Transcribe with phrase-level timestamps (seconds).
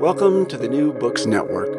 [0.00, 1.76] Welcome to the New Books Network.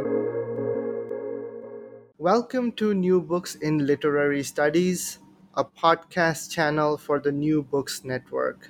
[2.19, 5.17] Welcome to New Books in Literary Studies,
[5.55, 8.69] a podcast channel for the New Books Network.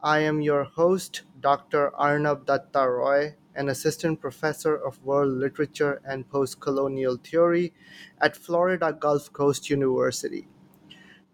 [0.00, 1.92] I am your host, Dr.
[1.96, 7.72] Arnab Datta Roy, an assistant professor of world literature and post-colonial theory
[8.20, 10.46] at Florida Gulf Coast University.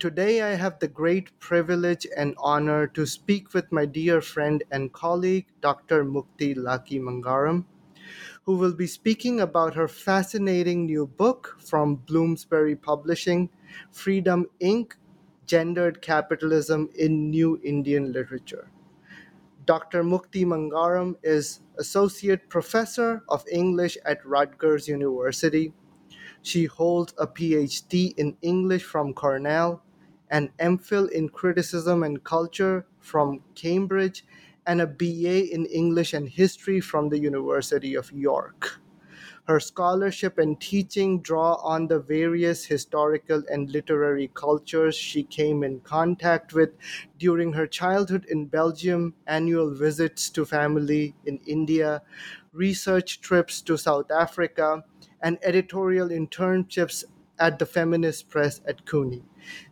[0.02, 4.92] Today, I have the great privilege and honor to speak with my dear friend and
[4.92, 6.04] colleague, Dr.
[6.04, 7.66] Mukti Lakhi Mangharam,
[8.44, 13.48] who will be speaking about her fascinating new book from Bloomsbury Publishing,
[13.92, 14.94] Freedom Inc.
[15.46, 18.72] Gendered Capitalism in New Indian Literature.
[19.66, 20.02] Dr.
[20.02, 25.72] Mukti Mangharam is Associate Professor of English at Rutgers University.
[26.42, 29.80] She holds a PhD in English from Cornell
[30.32, 34.24] an MPhil in Criticism and Culture from Cambridge,
[34.66, 38.80] and a BA in English and History from the University of York.
[39.44, 45.80] Her scholarship and teaching draw on the various historical and literary cultures she came in
[45.80, 46.70] contact with
[47.18, 52.02] during her childhood in Belgium, annual visits to family in India,
[52.52, 54.84] research trips to South Africa,
[55.20, 57.04] and editorial internships
[57.38, 59.24] at the feminist press at CUNY.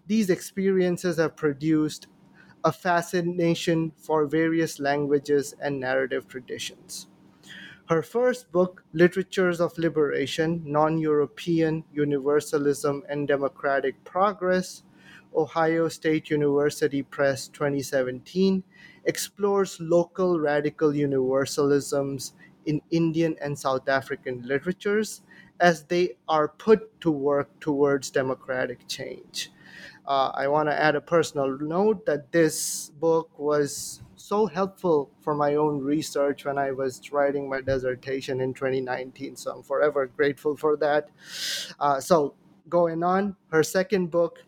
[0.07, 2.07] These experiences have produced
[2.65, 7.07] a fascination for various languages and narrative traditions.
[7.89, 14.85] Her first book, Literatures of Liberation Non European Universalism and Democratic Progress,
[15.35, 18.63] Ohio State University Press 2017,
[19.05, 22.33] explores local radical universalisms
[22.67, 25.23] in Indian and South African literatures
[25.59, 29.51] as they are put to work towards democratic change.
[30.07, 35.35] Uh, I want to add a personal note that this book was so helpful for
[35.35, 39.37] my own research when I was writing my dissertation in 2019.
[39.37, 41.09] So I'm forever grateful for that.
[41.79, 42.35] Uh, so,
[42.69, 44.45] going on, her second book,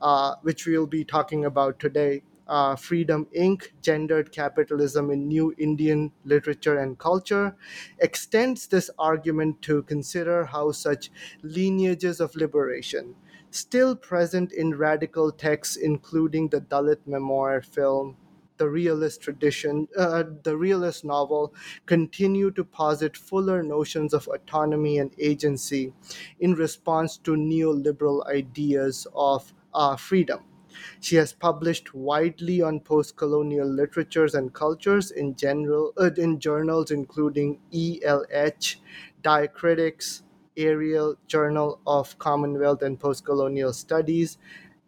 [0.00, 6.12] uh, which we'll be talking about today, uh, Freedom Inc., Gendered Capitalism in New Indian
[6.24, 7.56] Literature and Culture,
[7.98, 11.10] extends this argument to consider how such
[11.42, 13.14] lineages of liberation
[13.56, 18.16] still present in radical texts, including the Dalit memoir film,
[18.58, 21.54] the realist tradition, uh, the realist novel,
[21.86, 25.92] continue to posit fuller notions of autonomy and agency
[26.40, 30.44] in response to neoliberal ideas of uh, freedom.
[31.00, 37.60] She has published widely on post-colonial literatures and cultures in general uh, in journals including
[37.72, 38.76] ELH,
[39.22, 40.20] Diacritics,
[40.56, 44.38] Ariel Journal of Commonwealth and Postcolonial Studies,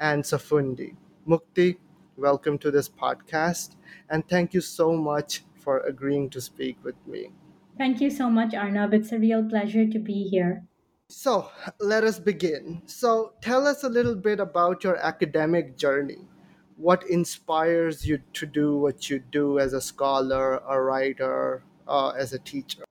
[0.01, 0.97] and Safundi.
[1.27, 1.77] Mukti,
[2.17, 3.77] welcome to this podcast,
[4.09, 7.31] and thank you so much for agreeing to speak with me.
[7.77, 8.95] Thank you so much, Arnab.
[8.95, 10.65] It's a real pleasure to be here.
[11.09, 12.83] So, let us begin.
[12.87, 16.29] So, tell us a little bit about your academic journey.
[16.77, 22.33] What inspires you to do what you do as a scholar, a writer, uh, as
[22.33, 22.88] a teacher?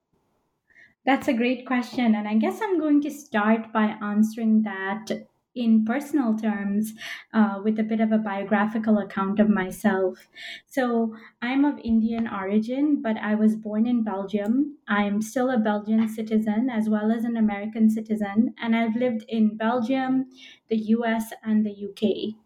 [1.04, 2.14] That's a great question.
[2.14, 5.10] And I guess I'm going to start by answering that
[5.54, 6.92] in personal terms
[7.34, 10.28] uh, with a bit of a biographical account of myself.
[10.66, 14.78] So, I'm of Indian origin, but I was born in Belgium.
[14.86, 19.56] I'm still a Belgian citizen as well as an American citizen, and I've lived in
[19.56, 20.26] Belgium,
[20.68, 22.36] the US, and the UK.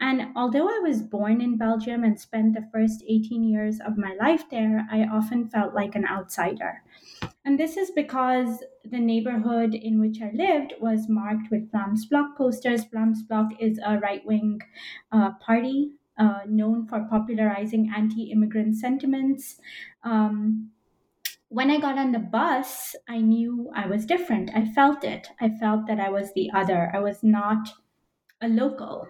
[0.00, 4.14] And although I was born in Belgium and spent the first 18 years of my
[4.20, 6.82] life there, I often felt like an outsider.
[7.44, 12.02] And this is because the neighborhood in which I lived was marked with Vlaams
[12.36, 12.84] posters.
[12.84, 13.18] Vlaams
[13.58, 14.60] is a right wing
[15.12, 19.60] uh, party uh, known for popularizing anti immigrant sentiments.
[20.02, 20.70] Um,
[21.48, 24.50] when I got on the bus, I knew I was different.
[24.54, 25.28] I felt it.
[25.40, 26.90] I felt that I was the other.
[26.94, 27.70] I was not
[28.42, 29.08] a local.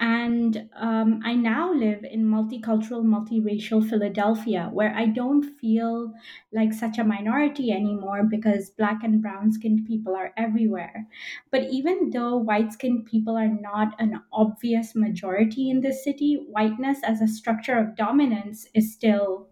[0.00, 6.14] And um, I now live in multicultural, multiracial Philadelphia, where I don't feel
[6.52, 11.06] like such a minority anymore because black and brown skinned people are everywhere.
[11.50, 17.00] But even though white skinned people are not an obvious majority in this city, whiteness
[17.04, 19.48] as a structure of dominance is still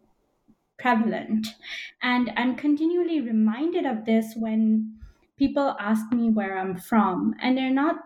[0.79, 1.47] prevalent.
[2.03, 4.99] And I'm continually reminded of this when
[5.37, 7.97] people ask me where I'm from, and they're not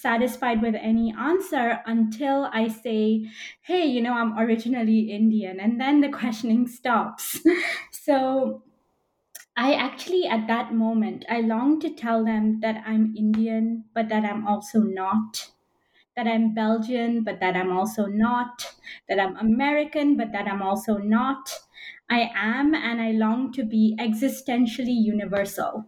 [0.00, 3.30] satisfied with any answer until I say,
[3.62, 5.60] hey, you know, I'm originally Indian.
[5.60, 7.40] And then the questioning stops.
[7.92, 8.62] so
[9.56, 14.24] I actually, at that moment, I long to tell them that I'm Indian, but that
[14.24, 15.50] I'm also not.
[16.16, 18.74] That I'm Belgian, but that I'm also not.
[19.08, 21.58] That I'm American, but that I'm also not.
[22.10, 25.86] I am and I long to be existentially universal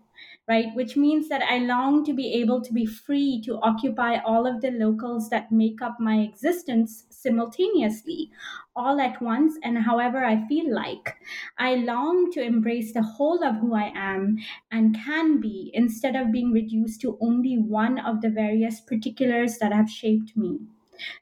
[0.49, 0.75] right?
[0.75, 4.61] Which means that I long to be able to be free to occupy all of
[4.61, 8.31] the locals that make up my existence simultaneously,
[8.77, 11.17] all at once, and however I feel like.
[11.59, 14.39] I long to embrace the whole of who I am
[14.71, 19.73] and can be instead of being reduced to only one of the various particulars that
[19.73, 20.61] have shaped me.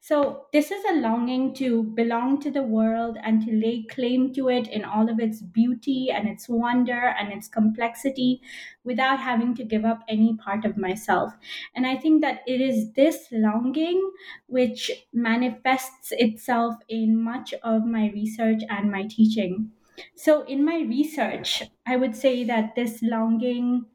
[0.00, 4.48] So, this is a longing to belong to the world and to lay claim to
[4.48, 8.40] it in all of its beauty and its wonder and its complexity
[8.84, 11.32] without having to give up any part of myself.
[11.74, 14.10] And I think that it is this longing
[14.46, 19.72] which manifests itself in much of my research and my teaching.
[20.14, 23.86] So, in my research, I would say that this longing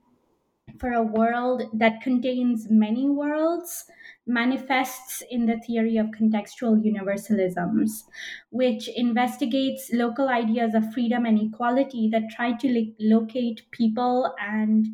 [0.79, 3.85] for a world that contains many worlds
[4.25, 8.03] manifests in the theory of contextual universalisms,
[8.51, 14.85] which investigates local ideas of freedom and equality that try to locate people and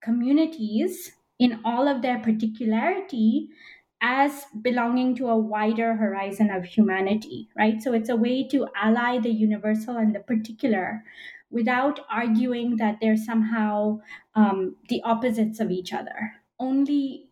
[0.00, 3.48] communities in all of their particularity
[4.00, 7.82] as belonging to a wider horizon of humanity, right?
[7.82, 11.02] So it's a way to ally the universal and the particular
[11.50, 14.00] without arguing that they're somehow
[14.34, 16.32] um, the opposites of each other.
[16.58, 17.28] Only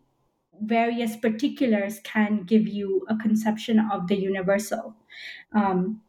[0.60, 4.94] various particulars can give you a conception of the universal.
[5.52, 6.02] Um,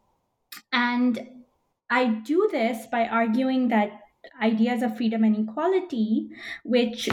[0.71, 1.27] and
[1.89, 4.01] I do this by arguing that
[4.41, 6.29] ideas of freedom and equality,
[6.63, 7.09] which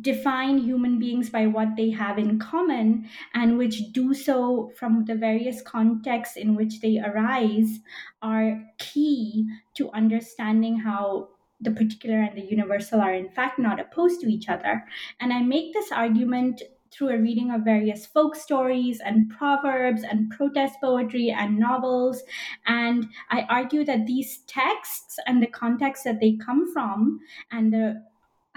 [0.00, 5.14] define human beings by what they have in common and which do so from the
[5.14, 7.78] various contexts in which they arise,
[8.20, 11.28] are key to understanding how
[11.60, 14.84] the particular and the universal are in fact not opposed to each other.
[15.20, 20.30] And I make this argument through a reading of various folk stories and proverbs and
[20.30, 22.22] protest poetry and novels.
[22.66, 27.20] And I argue that these texts and the context that they come from
[27.50, 28.02] and the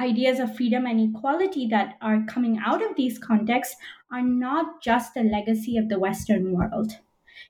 [0.01, 3.75] ideas of freedom and equality that are coming out of these contexts
[4.11, 6.93] are not just a legacy of the Western world.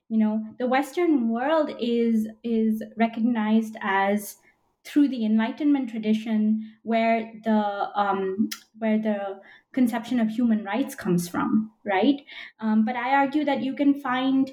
[0.08, 4.36] You know, the Western world is is recognized as
[4.84, 9.40] through the Enlightenment tradition, where the um, where the
[9.72, 12.22] conception of human rights comes from, right?
[12.60, 14.52] Um, but I argue that you can find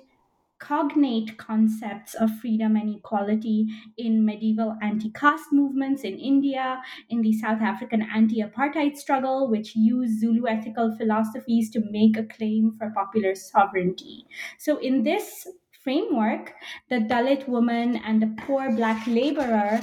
[0.59, 3.67] cognate concepts of freedom and equality
[3.97, 9.75] in medieval anti caste movements in India, in the South African anti apartheid struggle, which
[9.75, 14.25] used Zulu ethical philosophies to make a claim for popular sovereignty.
[14.57, 15.47] So, in this
[15.83, 16.53] framework,
[16.89, 19.79] the Dalit woman and the poor black laborer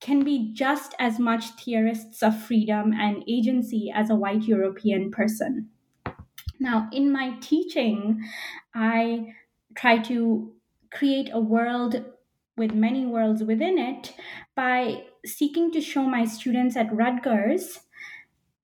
[0.00, 5.68] can be just as much theorists of freedom and agency as a white European person.
[6.58, 8.22] Now, in my teaching,
[8.74, 9.34] I
[9.76, 10.52] try to
[10.92, 12.04] create a world
[12.56, 14.14] with many worlds within it
[14.54, 17.80] by seeking to show my students at Rutgers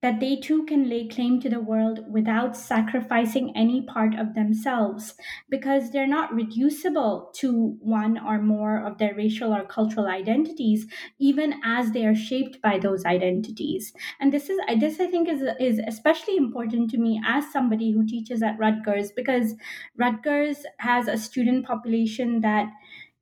[0.02, 5.14] that they too can lay claim to the world without sacrificing any part of themselves
[5.48, 10.86] because they're not reducible to one or more of their racial or cultural identities
[11.18, 13.92] even as they are shaped by those identities.
[14.20, 18.06] And this is this i think is is especially important to me as somebody who
[18.06, 19.54] teaches at Rutgers because
[19.96, 22.68] Rutgers has a student population that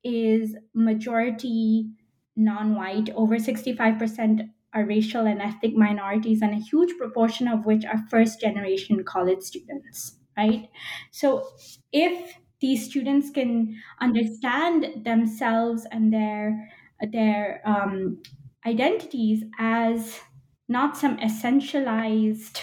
[0.03, 1.89] is majority
[2.35, 8.05] non-white over 65% are racial and ethnic minorities, and a huge proportion of which are
[8.09, 10.69] first generation college students, right?
[11.11, 11.47] So
[11.91, 16.69] if these students can understand themselves and their
[17.11, 18.21] their um,
[18.65, 20.19] identities as
[20.67, 22.61] not some essentialized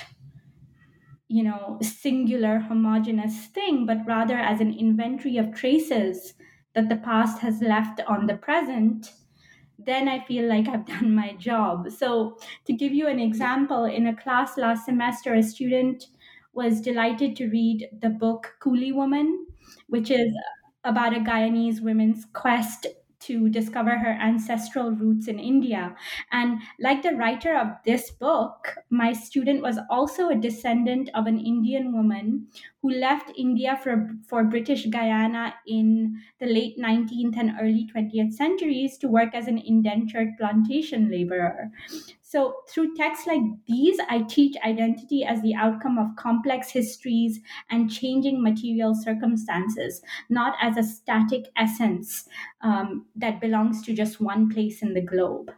[1.28, 6.34] you know singular homogenous thing but rather as an inventory of traces
[6.74, 9.12] that the past has left on the present
[9.86, 11.90] then I feel like I've done my job.
[11.90, 16.06] So, to give you an example, in a class last semester, a student
[16.54, 19.46] was delighted to read the book Coolie Woman,
[19.88, 20.32] which is
[20.84, 22.86] about a Guyanese woman's quest
[23.26, 25.94] to discover her ancestral roots in India.
[26.30, 31.38] And like the writer of this book, my student was also a descendant of an
[31.38, 32.48] Indian woman
[32.80, 38.98] who left India for, for British Guyana in the late 19th and early 20th centuries
[38.98, 41.70] to work as an indentured plantation laborer.
[42.32, 47.90] So, through texts like these, I teach identity as the outcome of complex histories and
[47.90, 52.26] changing material circumstances, not as a static essence
[52.62, 55.52] um, that belongs to just one place in the globe.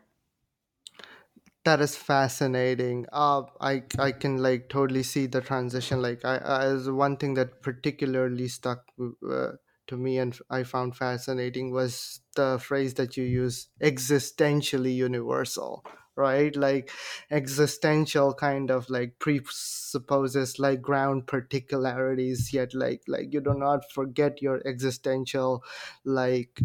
[1.64, 3.06] That is fascinating.
[3.12, 6.02] Uh, I I can like totally see the transition.
[6.02, 8.84] Like I, I as one thing that particularly stuck
[9.30, 9.52] uh,
[9.86, 15.84] to me and I found fascinating was the phrase that you use, existentially universal
[16.16, 16.54] right?
[16.56, 16.90] Like
[17.30, 24.40] existential kind of like presupposes like ground particularities yet like like you do not forget
[24.42, 25.64] your existential
[26.04, 26.60] like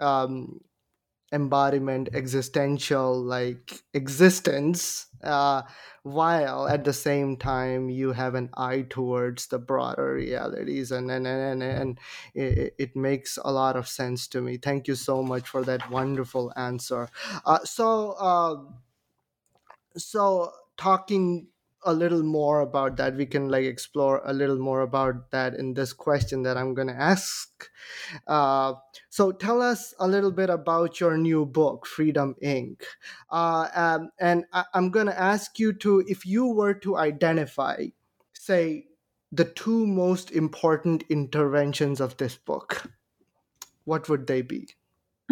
[0.00, 0.60] um
[1.30, 5.60] embodiment existential like existence uh
[6.02, 11.26] while at the same time you have an eye towards the broader realities and and
[11.26, 12.00] and, and, and
[12.34, 14.56] it, it makes a lot of sense to me.
[14.56, 17.10] Thank you so much for that wonderful answer.
[17.44, 18.56] Uh, so uh,
[20.00, 21.48] so talking
[21.84, 25.74] a little more about that we can like explore a little more about that in
[25.74, 27.68] this question that i'm going to ask.
[28.26, 28.74] Uh,
[29.10, 32.82] so tell us a little bit about your new book freedom inc.
[33.30, 37.86] Uh, um, and I- i'm going to ask you to if you were to identify
[38.32, 38.86] say
[39.30, 42.90] the two most important interventions of this book
[43.84, 44.68] what would they be?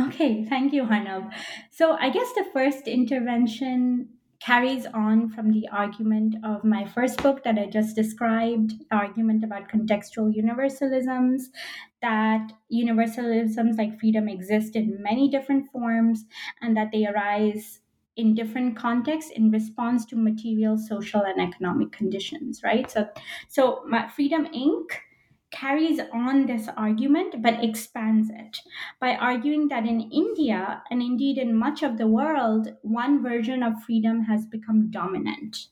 [0.00, 1.32] Okay, thank you, Arnab.
[1.70, 7.42] So, I guess the first intervention carries on from the argument of my first book
[7.44, 11.44] that I just described, argument about contextual universalisms,
[12.02, 16.24] that universalisms like freedom exist in many different forms
[16.60, 17.80] and that they arise
[18.16, 22.90] in different contexts in response to material, social, and economic conditions, right?
[22.90, 23.08] So,
[23.48, 24.86] so my Freedom Inc
[25.56, 28.58] carries on this argument but expands it
[29.00, 33.82] by arguing that in India and indeed in much of the world, one version of
[33.82, 35.68] freedom has become dominant.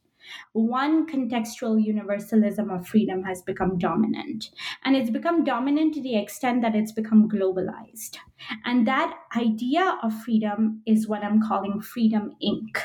[0.52, 4.50] One contextual universalism of freedom has become dominant.
[4.82, 8.16] And it's become dominant to the extent that it's become globalized.
[8.64, 12.78] And that idea of freedom is what I'm calling Freedom Inc.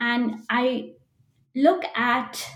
[0.00, 0.92] And I
[1.54, 2.46] look at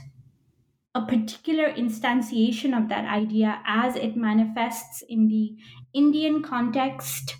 [0.94, 5.56] a particular instantiation of that idea as it manifests in the
[5.92, 7.36] Indian context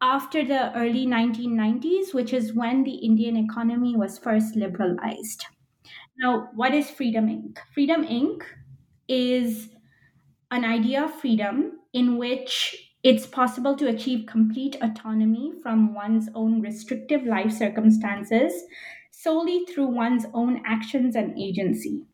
[0.00, 5.44] after the early 1990s, which is when the Indian economy was first liberalized.
[6.18, 7.58] Now, what is Freedom Inc.?
[7.74, 8.42] Freedom Inc.
[9.08, 9.70] is
[10.50, 16.60] an idea of freedom in which it's possible to achieve complete autonomy from one's own
[16.60, 18.64] restrictive life circumstances
[19.12, 22.06] solely through one's own actions and agency.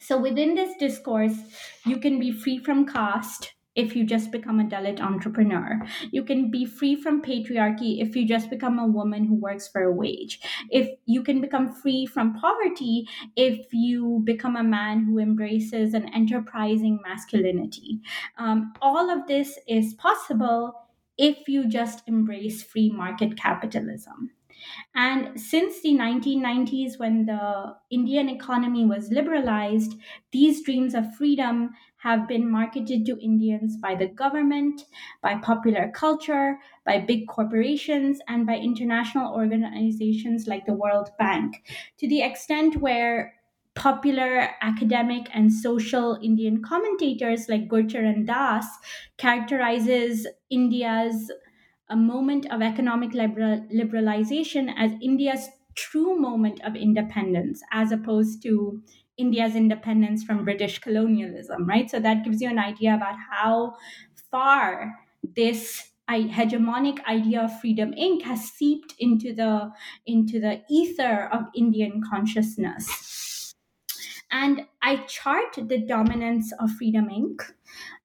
[0.00, 1.36] So within this discourse,
[1.84, 5.80] you can be free from caste if you just become a Dalit entrepreneur.
[6.10, 9.82] You can be free from patriarchy if you just become a woman who works for
[9.82, 10.40] a wage.
[10.70, 16.12] If you can become free from poverty if you become a man who embraces an
[16.14, 18.00] enterprising masculinity.
[18.38, 20.72] Um, all of this is possible
[21.18, 24.30] if you just embrace free market capitalism.
[24.94, 29.94] And since the 1990s, when the Indian economy was liberalized,
[30.32, 34.82] these dreams of freedom have been marketed to Indians by the government,
[35.22, 41.64] by popular culture, by big corporations, and by international organizations like the World Bank,
[41.98, 43.34] to the extent where
[43.74, 48.66] popular academic and social Indian commentators like Gurcharan Das
[49.18, 51.30] characterizes India's
[51.88, 58.82] a moment of economic liberal, liberalization as India's true moment of independence, as opposed to
[59.16, 61.90] India's independence from British colonialism, right?
[61.90, 63.76] So that gives you an idea about how
[64.30, 68.22] far this hegemonic idea of freedom inc.
[68.22, 69.72] has seeped into the
[70.06, 73.54] into the ether of indian consciousness.
[74.30, 77.42] And i chart the dominance of freedom inc.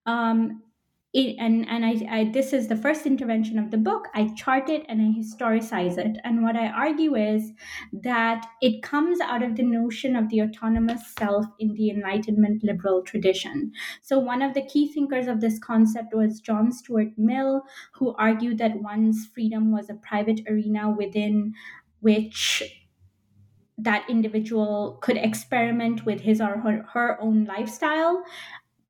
[0.05, 0.63] Um,
[1.13, 4.07] it, and and I, I this is the first intervention of the book.
[4.13, 6.17] I chart it and i historicize it.
[6.23, 7.51] And what i argue is
[7.91, 13.03] that it comes out of the notion of the autonomous self in the enlightenment liberal
[13.03, 13.73] tradition.
[14.01, 17.63] So one of the key thinkers of this concept was john stuart mill
[17.93, 21.53] who argued that one's freedom was a private arena within
[21.99, 22.63] which
[23.77, 28.23] that individual could experiment with his or her, her own lifestyle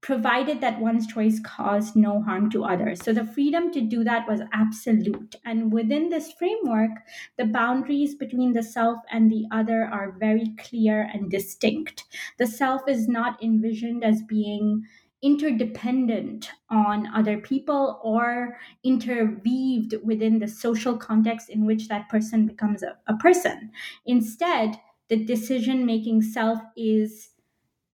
[0.01, 3.03] provided that one's choice caused no harm to others.
[3.03, 5.36] So the freedom to do that was absolute.
[5.46, 6.91] And within this framework,
[7.38, 12.05] the boundaries between the self and the other are very clear and distinct.
[12.39, 14.88] The self is not envisioned as being
[15.22, 22.81] interdependent on other people or interweaved within the social context in which that person becomes
[22.81, 23.72] a, a person.
[24.05, 24.79] Instead,
[25.10, 27.30] the decision making self is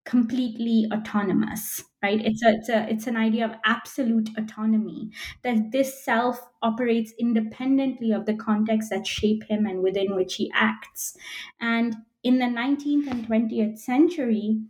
[0.06, 2.24] completely autonomous right?
[2.24, 5.10] It's a, it's a it's an idea of absolute autonomy
[5.42, 10.50] that this self operates independently of the context that shape him and within which he
[10.54, 11.16] acts.
[11.60, 14.60] And in the 19th and 20th century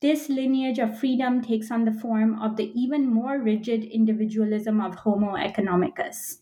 [0.00, 4.94] this lineage of freedom takes on the form of the even more rigid individualism of
[4.94, 6.38] homo economicus.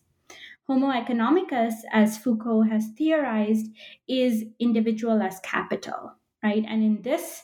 [0.67, 3.67] Homo economicus, as Foucault has theorized,
[4.07, 6.63] is individual as capital, right?
[6.67, 7.43] And in this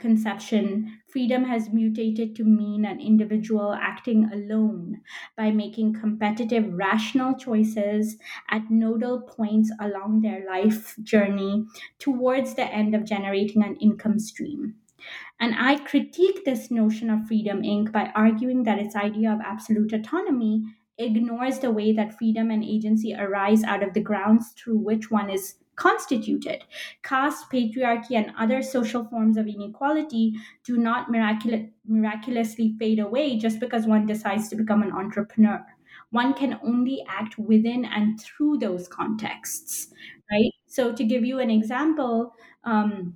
[0.00, 5.00] conception, freedom has mutated to mean an individual acting alone
[5.36, 8.16] by making competitive, rational choices
[8.50, 11.66] at nodal points along their life journey
[11.98, 14.74] towards the end of generating an income stream.
[15.38, 17.92] And I critique this notion of Freedom Inc.
[17.92, 20.64] by arguing that its idea of absolute autonomy
[20.98, 25.30] ignores the way that freedom and agency arise out of the grounds through which one
[25.30, 26.62] is constituted.
[27.02, 30.34] Caste, patriarchy, and other social forms of inequality
[30.64, 35.64] do not miracul- miraculously fade away just because one decides to become an entrepreneur.
[36.10, 39.92] One can only act within and through those contexts,
[40.30, 40.52] right?
[40.66, 42.34] So, to give you an example,
[42.64, 43.14] um,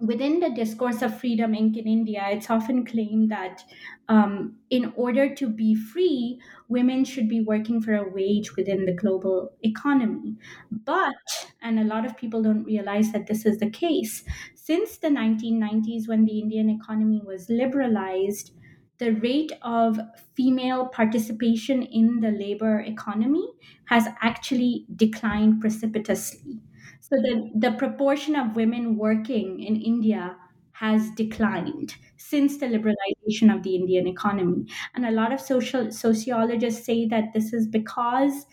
[0.00, 3.62] within the discourse of freedom in india it's often claimed that
[4.08, 8.92] um, in order to be free women should be working for a wage within the
[8.92, 10.36] global economy.
[10.70, 11.14] But
[11.60, 14.24] and a lot of people don't realize that this is the case
[14.54, 18.52] since the 1990s when the indian economy was liberalized
[18.98, 19.98] the rate of
[20.34, 23.46] female participation in the labor economy
[23.86, 26.60] has actually declined precipitously
[27.08, 30.36] so the, the proportion of women working in India
[30.72, 34.66] has declined since the liberalization of the Indian economy.
[34.94, 38.46] And a lot of social sociologists say that this is because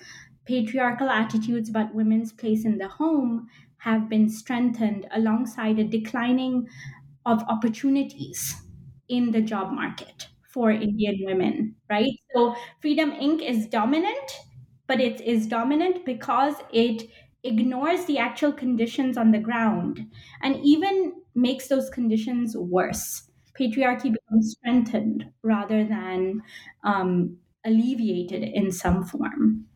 [0.45, 6.67] patriarchal attitudes about women's place in the home have been strengthened alongside a declining
[7.25, 8.55] of opportunities
[9.07, 12.11] in the job market for Indian women, right?
[12.33, 13.41] So Freedom Inc.
[13.47, 14.31] is dominant,
[14.87, 17.03] but it is dominant because it
[17.45, 23.29] ignores the actual conditions on the ground and even makes those conditions worse.
[23.59, 26.41] Patriarchy becomes strengthened rather than
[26.83, 29.67] um, alleviated in some form.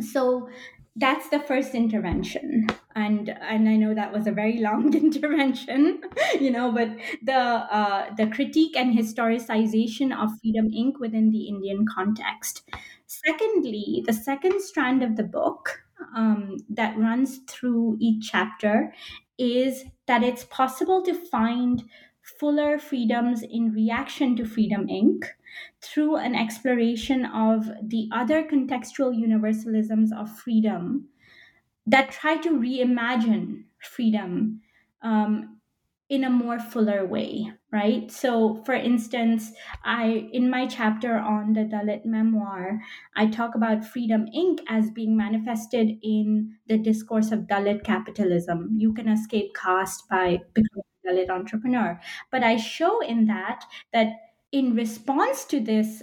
[0.00, 0.48] So
[0.96, 2.66] that's the first intervention
[2.96, 6.00] and and i know that was a very long intervention
[6.40, 6.88] you know but
[7.22, 12.68] the uh, the critique and historicization of freedom inc within the indian context
[13.06, 18.92] secondly the second strand of the book um, that runs through each chapter
[19.38, 21.84] is that it's possible to find
[22.38, 25.24] fuller freedoms in reaction to Freedom Inc.
[25.80, 31.08] through an exploration of the other contextual universalisms of freedom
[31.86, 34.60] that try to reimagine freedom
[35.02, 35.58] um,
[36.08, 38.10] in a more fuller way right?
[38.10, 39.52] So for instance
[39.84, 42.80] i in my chapter on the dalit memoir
[43.16, 44.60] i talk about freedom inc.
[44.68, 48.70] as being manifested in the discourse of dalit capitalism.
[48.76, 52.00] You can escape caste by becoming a dalit entrepreneur.
[52.30, 54.08] But i show in that that
[54.52, 56.02] in response to this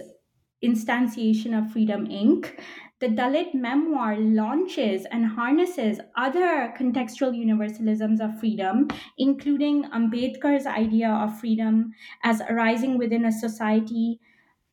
[0.64, 2.58] instantiation of freedom inc
[2.98, 11.38] the Dalit memoir launches and harnesses other contextual universalisms of freedom, including Ambedkar's idea of
[11.38, 14.20] freedom as arising within a society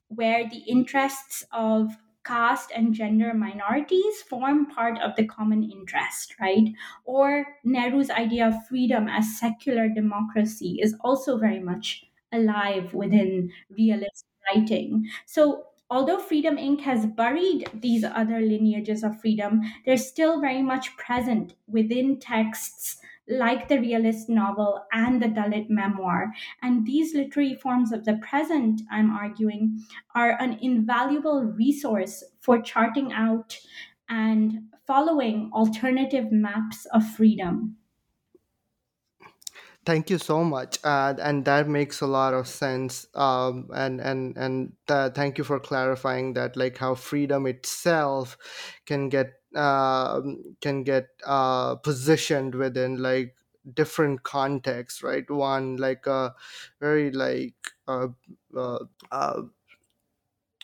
[0.07, 6.69] where the interests of caste and gender minorities form part of the common interest, right?
[7.05, 14.25] Or Nehru's idea of freedom as secular democracy is also very much alive within realist
[14.47, 15.09] writing.
[15.25, 16.81] So although Freedom Inc.
[16.81, 22.97] has buried these other lineages of freedom, they're still very much present within texts
[23.29, 26.33] like the realist novel and the Dalit memoir.
[26.63, 33.13] And these literary forms of the present, I'm arguing, are an invaluable resource for charting
[33.13, 33.55] out
[34.09, 37.77] and following alternative maps of freedom.
[39.85, 43.05] Thank you so much, uh, and that makes a lot of sense.
[43.15, 48.37] Um, and and and uh, thank you for clarifying that, like how freedom itself
[48.85, 50.21] can get uh,
[50.61, 53.35] can get uh, positioned within like
[53.73, 55.29] different contexts, right?
[55.29, 56.33] One like a
[56.79, 58.07] very like uh,
[58.55, 58.79] uh,
[59.11, 59.41] uh,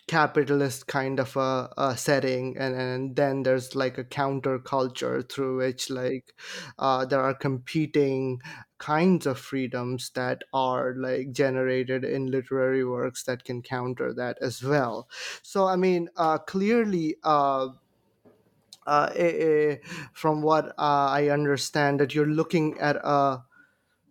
[0.06, 5.88] capitalist kind of a, a, setting and, and then there's like a counterculture through which
[5.88, 6.34] like
[6.80, 8.40] uh, there are competing
[8.80, 14.62] kinds of freedoms that are like generated in literary works that can counter that as
[14.64, 15.08] well
[15.42, 17.68] so i mean uh, clearly uh,
[18.86, 19.76] uh, eh, eh,
[20.12, 23.44] from what uh, I understand, that you're looking at a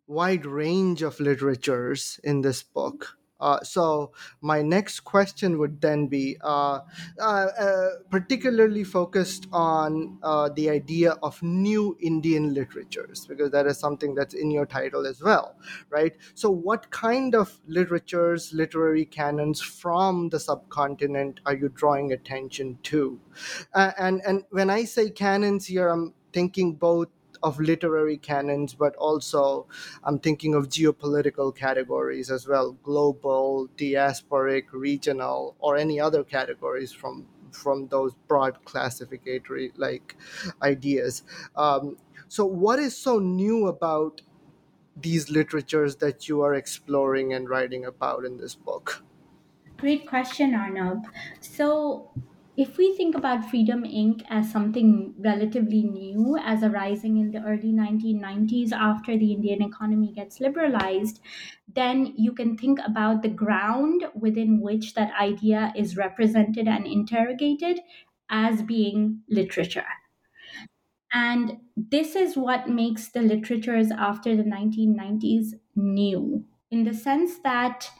[0.08, 3.18] wide range of literatures in this book.
[3.39, 6.80] Uh, so my next question would then be uh,
[7.19, 13.80] uh, uh particularly focused on uh, the idea of new Indian literatures because that is
[13.80, 15.56] something that's in your title as well,
[15.89, 16.15] right?
[16.36, 23.19] So what kind of literatures, literary canons from the subcontinent are you drawing attention to?
[23.73, 27.10] Uh, and and when I say canons here, I'm thinking both
[27.43, 29.67] of literary canons, but also
[30.04, 37.28] I'm thinking of geopolitical categories as well global, diasporic, regional, or any other categories from
[37.52, 40.15] from those broad classificatory like
[40.62, 41.23] ideas.
[41.56, 41.97] Um,
[42.28, 44.21] so, what is so new about
[44.95, 49.04] these literatures that you are exploring and writing about in this book?
[49.78, 51.06] Great question, Arnab.
[51.39, 52.12] So,
[52.60, 54.24] if we think about Freedom Inc.
[54.30, 60.39] as something relatively new, as arising in the early 1990s after the Indian economy gets
[60.39, 61.22] liberalized,
[61.67, 67.80] then you can think about the ground within which that idea is represented and interrogated
[68.30, 69.88] as being literature.
[71.12, 77.91] And this is what makes the literatures after the 1990s new, in the sense that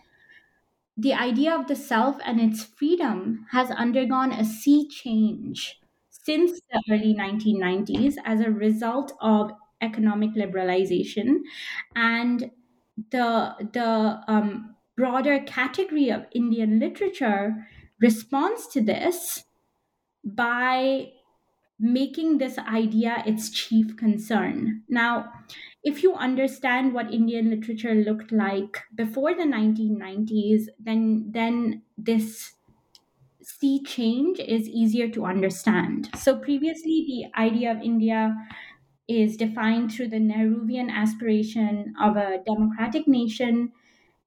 [1.02, 6.84] the idea of the self and its freedom has undergone a sea change since the
[6.92, 11.40] early 1990s as a result of economic liberalization
[11.96, 12.52] and
[13.12, 17.68] the the um, broader category of Indian literature
[18.02, 19.46] responds to this
[20.24, 21.12] by
[21.80, 24.84] making this idea its chief concern.
[24.90, 25.32] Now,
[25.84, 32.54] if you understand what Indian literature looked like before the 1990s, then then this
[33.42, 36.10] sea change is easier to understand.
[36.18, 38.36] So previously the idea of India
[39.08, 43.72] is defined through the Nehruvian aspiration of a democratic nation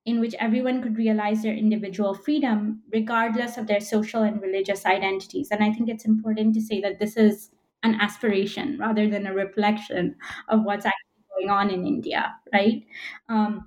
[0.05, 5.51] in which everyone could realize their individual freedom, regardless of their social and religious identities.
[5.51, 7.51] And I think it's important to say that this is
[7.85, 10.17] an aspiration rather than a reflection
[10.49, 11.12] of what's actually
[11.42, 12.85] going on in India, right?
[13.28, 13.66] Um,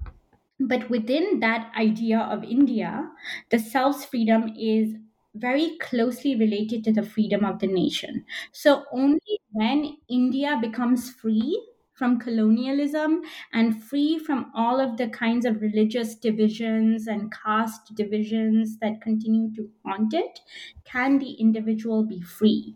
[0.60, 3.12] but within that idea of India,
[3.50, 4.96] the self's freedom is
[5.34, 8.26] very closely related to the freedom of the nation.
[8.54, 11.62] So only when India becomes free
[11.94, 13.22] from colonialism
[13.54, 19.54] and free from all of the kinds of religious divisions and caste divisions that continue
[19.56, 20.40] to haunt it,
[20.86, 22.76] can the individual be free.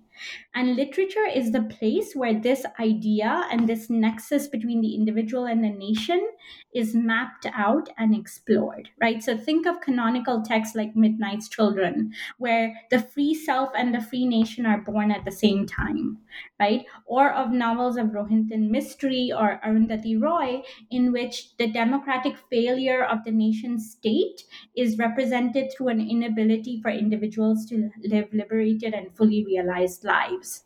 [0.53, 5.63] And literature is the place where this idea and this nexus between the individual and
[5.63, 6.27] the nation
[6.73, 9.23] is mapped out and explored, right?
[9.23, 14.25] So think of canonical texts like Midnight's Children, where the free self and the free
[14.25, 16.17] nation are born at the same time,
[16.59, 16.85] right?
[17.05, 23.23] Or of novels of Rohinton Mistry or Arundhati Roy, in which the democratic failure of
[23.23, 24.43] the nation state
[24.75, 30.65] is represented through an inability for individuals to live liberated and fully realized lives.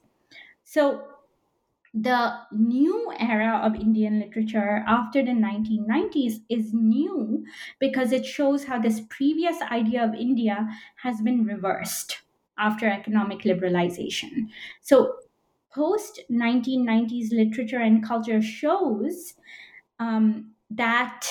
[0.64, 1.08] So,
[1.94, 7.46] the new era of Indian literature after the 1990s is new
[7.80, 12.22] because it shows how this previous idea of India has been reversed
[12.58, 14.48] after economic liberalization.
[14.82, 15.18] So,
[15.72, 19.36] post 1990s literature and culture shows
[20.00, 21.28] um, that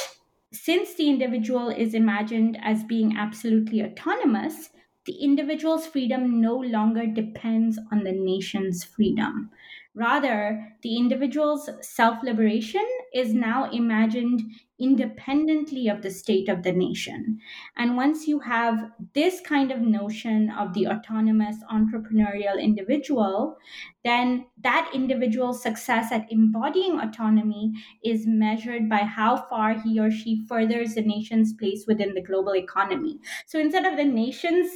[0.52, 4.70] since the individual is imagined as being absolutely autonomous,
[5.04, 9.50] the individual's freedom no longer depends on the nation's freedom
[9.94, 14.40] Rather, the individual's self liberation is now imagined
[14.78, 17.38] independently of the state of the nation.
[17.76, 23.58] And once you have this kind of notion of the autonomous entrepreneurial individual,
[24.02, 30.46] then that individual's success at embodying autonomy is measured by how far he or she
[30.48, 33.18] furthers the nation's place within the global economy.
[33.44, 34.70] So instead of the nation's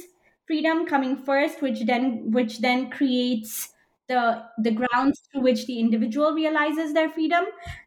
[0.47, 3.73] freedom coming first, which then which then creates
[4.07, 7.45] the the grounds through which the individual realizes their freedom.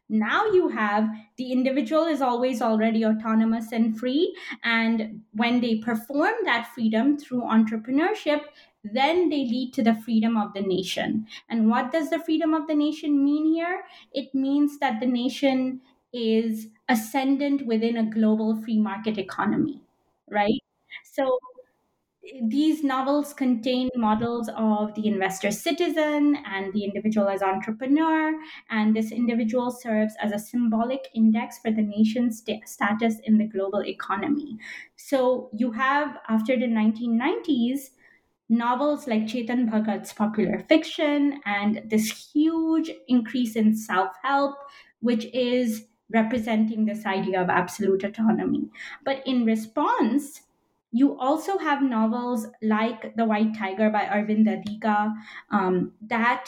[0.09, 6.33] Now you have the individual is always already autonomous and free and when they perform
[6.43, 8.41] that freedom through entrepreneurship
[8.83, 11.27] then they lead to the freedom of the nation.
[11.49, 13.83] And what does the freedom of the nation mean here?
[14.11, 19.81] It means that the nation is ascendant within a global free market economy
[20.29, 20.61] right?
[21.03, 21.39] So
[22.43, 28.33] these novels contain models of the investor citizen and the individual as entrepreneur,
[28.69, 33.47] and this individual serves as a symbolic index for the nation's st- status in the
[33.47, 34.57] global economy.
[34.95, 37.91] So you have, after the 1990s,
[38.49, 44.57] novels like Chetan Bhagat's popular fiction and this huge increase in self help,
[44.99, 48.69] which is representing this idea of absolute autonomy.
[49.05, 50.41] But in response,
[50.91, 55.13] you also have novels like The White Tiger by Aravind Adiga
[55.49, 56.47] um, that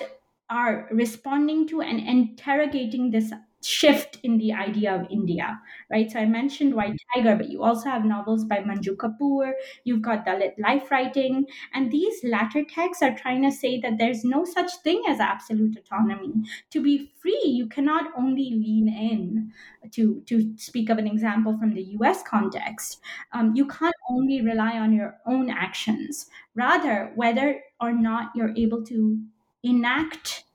[0.50, 3.32] are responding to and interrogating this
[3.66, 6.12] shift in the idea of India, right?
[6.12, 10.26] So I mentioned White Tiger, but you also have novels by Manju Kapur, you've got
[10.26, 14.72] Dalit life writing, and these latter texts are trying to say that there's no such
[14.84, 16.34] thing as absolute autonomy.
[16.72, 19.54] To be free, you cannot only lean in.
[19.92, 23.02] To, to speak of an example from the US context,
[23.34, 26.30] um, you can't only rely on your own actions.
[26.56, 29.22] Rather, whether or not you're able to
[29.62, 30.46] enact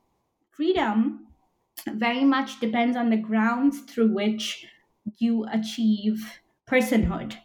[0.51, 1.27] freedom
[1.87, 4.65] very much depends on the grounds through which
[5.17, 7.35] you achieve personhood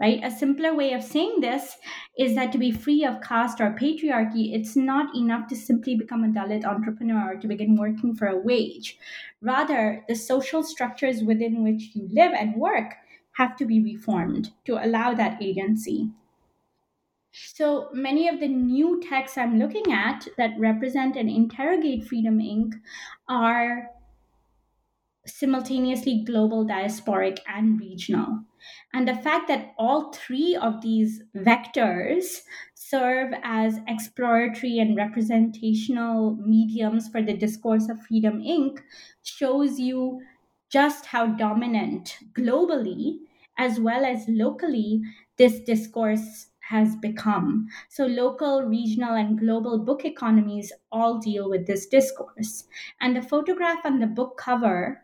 [0.00, 0.20] right?
[0.24, 1.76] A simpler way of saying this
[2.18, 6.24] is that to be free of caste or patriarchy it's not enough to simply become
[6.24, 8.98] a dalit entrepreneur or to begin working for a wage.
[9.42, 12.94] Rather the social structures within which you live and work
[13.32, 16.10] have to be reformed to allow that agency
[17.46, 22.72] so many of the new texts I'm looking at that represent and interrogate Freedom Inc.
[23.28, 23.88] are
[25.26, 28.44] simultaneously global, diasporic, and regional.
[28.92, 32.40] And the fact that all three of these vectors
[32.74, 38.78] serve as exploratory and representational mediums for the discourse of Freedom Inc.
[39.22, 40.20] shows you
[40.70, 43.18] just how dominant globally
[43.58, 45.02] as well as locally
[45.36, 47.68] this discourse has become.
[47.88, 52.64] So, local, regional, and global book economies all deal with this discourse.
[53.00, 55.02] And the photograph on the book cover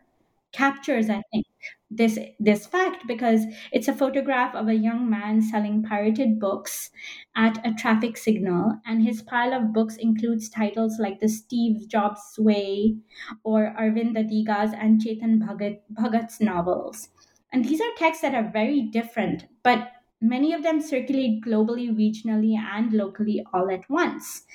[0.51, 1.45] captures, I think,
[1.89, 6.89] this this fact because it's a photograph of a young man selling pirated books
[7.35, 12.35] at a traffic signal and his pile of books includes titles like the steve jobs
[12.37, 12.97] way
[13.43, 17.07] or aravind adiga's and chetan bhagat bhagat's novels
[17.53, 22.57] and these are texts that are very different but Many of them circulate globally, regionally,
[22.57, 24.45] and locally all at once.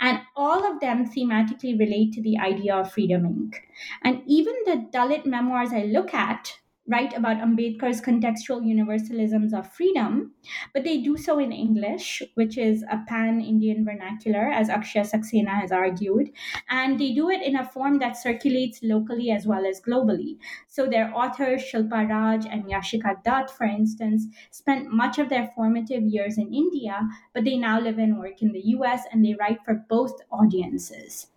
[0.00, 3.56] And all of them thematically relate to the idea of Freedom Inc.
[4.02, 6.59] And even the Dalit memoirs I look at
[6.90, 10.34] write about Ambedkar's contextual universalisms of freedom,
[10.74, 15.60] but they do so in English, which is a pan Indian vernacular, as Akshya Saxena
[15.60, 16.30] has argued,
[16.68, 20.38] and they do it in a form that circulates locally as well as globally.
[20.68, 26.02] So their authors, Shilpa Raj and Yashica Dutt, for instance, spent much of their formative
[26.02, 29.62] years in India, but they now live and work in the US and they write
[29.64, 31.28] for both audiences.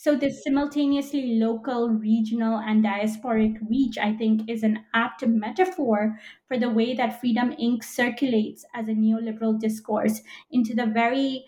[0.00, 6.56] So, this simultaneously local, regional, and diasporic reach, I think, is an apt metaphor for
[6.56, 7.82] the way that Freedom Inc.
[7.82, 10.20] circulates as a neoliberal discourse
[10.52, 11.46] into the very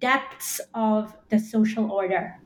[0.00, 2.40] depths of the social order.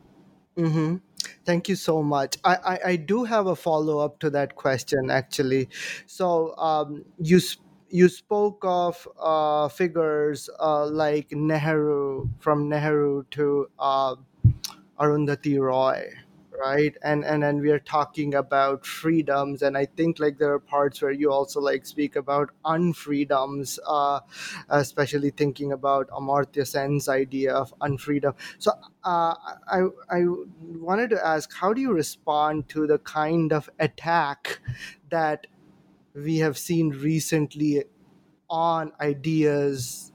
[0.57, 0.97] Mm-hmm.
[1.45, 2.37] Thank you so much.
[2.43, 5.69] I, I, I do have a follow up to that question, actually.
[6.07, 7.39] So, um, you
[7.91, 14.17] you spoke of uh, figures uh, like Nehru, from Nehru to uh,
[14.99, 16.11] Arundhati Roy,
[16.59, 16.97] right?
[17.03, 21.01] And and then we are talking about freedoms, and I think like there are parts
[21.03, 24.21] where you also like speak about unfreedoms, uh,
[24.69, 28.35] especially thinking about Amartya Sen's idea of unfreedom.
[28.59, 28.73] So
[29.05, 29.35] uh,
[29.71, 30.25] I I
[30.61, 34.61] wanted to ask, how do you respond to the kind of attack
[35.11, 35.47] that
[36.15, 37.85] we have seen recently
[38.51, 40.13] on ideas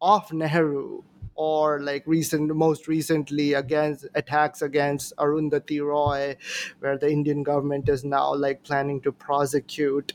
[0.00, 1.02] of Nehru
[1.36, 6.36] or like recent most recently against attacks against arundhati roy
[6.80, 10.12] where the indian government is now like planning to prosecute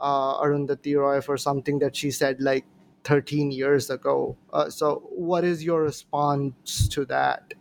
[0.00, 2.64] uh, arundhati roy for something that she said like
[3.04, 7.54] 13 years ago uh, so what is your response to that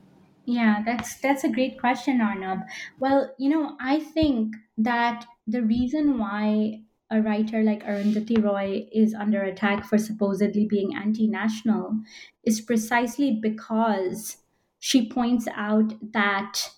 [0.46, 2.60] Yeah, that's that's a great question, Arnab.
[3.00, 9.14] Well, you know, I think that the reason why a writer like Arundhati Roy is
[9.14, 12.02] under attack for supposedly being anti-national
[12.44, 14.38] is precisely because
[14.80, 16.72] she points out that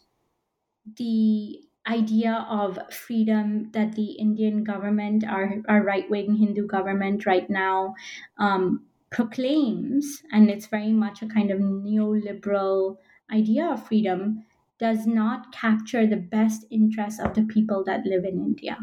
[0.98, 7.50] the idea of freedom that the Indian government, our, our right wing Hindu government right
[7.50, 7.96] now,
[8.38, 12.98] um, proclaims, and it's very much a kind of neoliberal
[13.32, 14.46] idea of freedom,
[14.80, 18.78] does not capture the best interests of the people that live in India,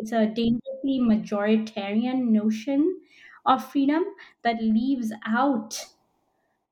[0.00, 3.00] it's a dangerously majoritarian notion
[3.46, 4.04] of freedom
[4.42, 5.86] that leaves out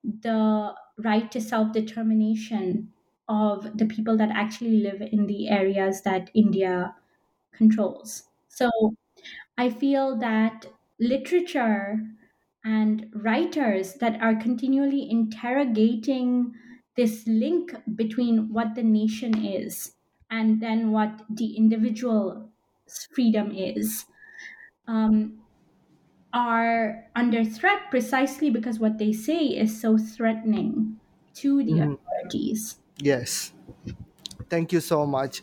[0.04, 2.92] the right to self determination
[3.28, 6.94] of the people that actually live in the areas that India
[7.52, 8.30] controls.
[8.48, 8.70] So
[9.58, 10.66] I feel that
[11.00, 12.00] literature
[12.64, 16.54] and writers that are continually interrogating
[16.96, 19.94] this link between what the nation is
[20.30, 22.45] and then what the individual's
[23.12, 24.06] freedom is
[24.88, 25.44] um,
[26.32, 31.00] are under threat precisely because what they say is so threatening
[31.34, 31.98] to the Mhm.
[32.20, 32.80] authorities.
[32.98, 33.52] yes
[34.50, 35.42] thank you so much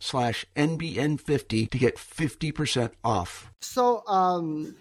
[0.00, 3.50] slash NBN50 to get 50% off.
[3.60, 4.74] so um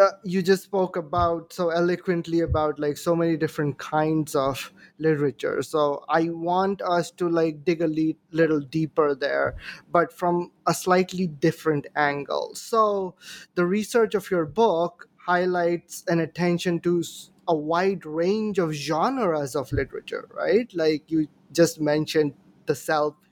[0.00, 5.62] uh, you just spoke about so eloquently about like so many different kinds of literature.
[5.62, 9.56] So i want us to like dig a le- little deeper there
[9.90, 12.54] but from a slightly different angle.
[12.54, 13.14] So
[13.54, 17.02] the research of your book highlights an attention to
[17.48, 20.70] a wide range of genres of literature right?
[20.74, 22.34] Like you just mentioned
[22.66, 22.74] the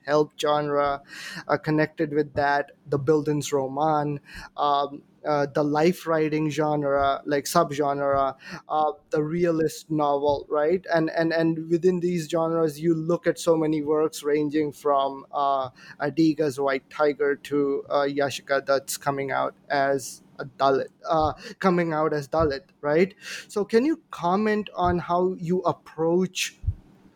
[0.09, 1.01] self-help genre
[1.47, 4.19] uh, connected with that the bildungsroman
[4.57, 8.35] um, uh, the life writing genre like subgenre
[8.69, 10.85] uh, the realist novel right?
[10.93, 15.69] And and and within these genres you look at so many works ranging from uh,
[15.99, 22.13] adiga's white tiger to uh, Yashica Dutt's coming out as a dalit uh, coming out
[22.13, 23.13] as dalit right?
[23.49, 26.55] So can you comment on how you approach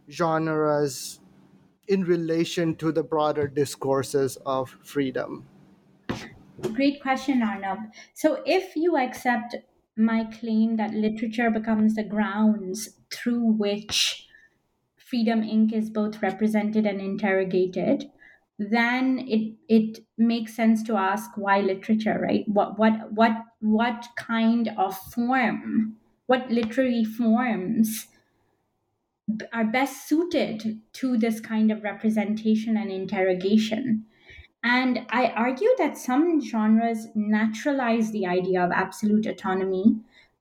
[0.10, 1.20] genres
[1.88, 5.46] in relation to the broader discourses of freedom
[6.72, 7.80] Great question, Arnab.
[8.14, 9.56] So, if you accept
[9.98, 14.28] my claim that literature becomes the grounds through which
[14.98, 15.74] Freedom Inc.
[15.74, 18.10] is both represented and interrogated,
[18.58, 22.48] then it it makes sense to ask why literature, right?
[22.48, 28.08] What what what what kind of form, what literary forms
[29.52, 34.06] are best suited to this kind of representation and interrogation?
[34.64, 39.98] And I argue that some genres naturalize the idea of absolute autonomy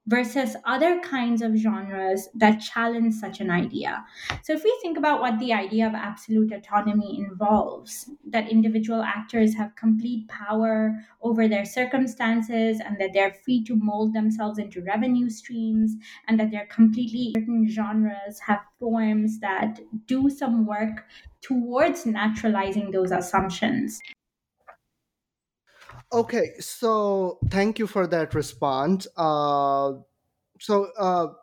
[0.07, 4.03] versus other kinds of genres that challenge such an idea.
[4.43, 9.55] So, if we think about what the idea of absolute autonomy involves, that individual actors
[9.55, 15.29] have complete power over their circumstances and that they're free to mold themselves into revenue
[15.29, 15.95] streams,
[16.27, 21.05] and that they're completely certain genres have forms that do some work
[21.41, 23.99] towards naturalizing those assumptions.
[26.13, 29.07] Okay, so thank you for that response.
[29.17, 29.93] Uh,
[30.59, 31.33] so, uh,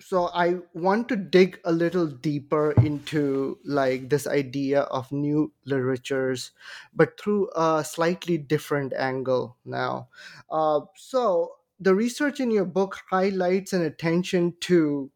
[0.00, 6.52] so I want to dig a little deeper into like this idea of new literatures,
[6.94, 10.08] but through a slightly different angle now.
[10.50, 15.10] Uh, so the research in your book highlights an attention to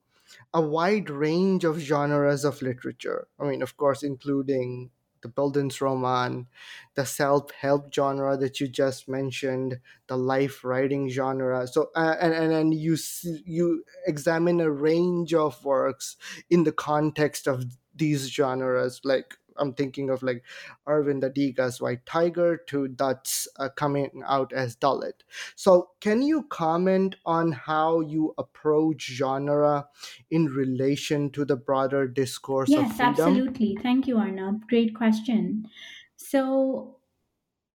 [0.55, 3.29] a wide range of genres of literature.
[3.39, 4.91] I mean, of course, including
[5.23, 6.47] the Bildungsroman,
[6.95, 11.67] the self-help genre that you just mentioned, the life writing genre.
[11.67, 16.17] So, uh, and and and you see, you examine a range of works
[16.49, 17.65] in the context of
[17.95, 20.43] these genres, like I'm thinking of like
[20.89, 25.23] Aravind Adiga's White Tiger to Dutt's uh, coming out as Dalit.
[25.57, 29.87] So, can you comment on how you approach genre
[30.31, 33.11] in relation to the broader discourse yes, of freedom?
[33.11, 33.79] absolutely.
[33.83, 34.67] Thank you, Arnab.
[34.69, 35.67] Great question.
[36.17, 36.97] So,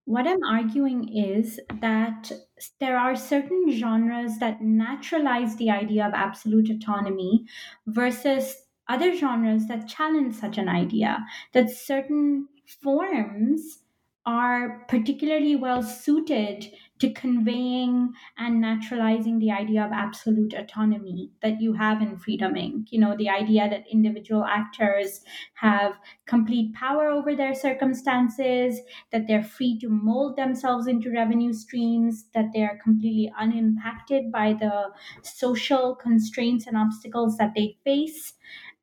[0.05, 2.31] what I'm arguing is that
[2.79, 7.45] there are certain genres that naturalize the idea of absolute autonomy
[7.87, 8.55] versus
[8.87, 12.47] other genres that challenge such an idea, that certain
[12.81, 13.79] forms
[14.25, 16.65] are particularly well suited
[16.97, 22.87] to conveying and naturalizing the idea of absolute autonomy that you have in Freedom Inc.
[22.89, 25.21] You know, the idea that individual actors
[25.55, 28.79] have complete power over their circumstances,
[29.11, 34.53] that they're free to mold themselves into revenue streams, that they are completely unimpacted by
[34.53, 34.89] the
[35.21, 38.33] social constraints and obstacles that they face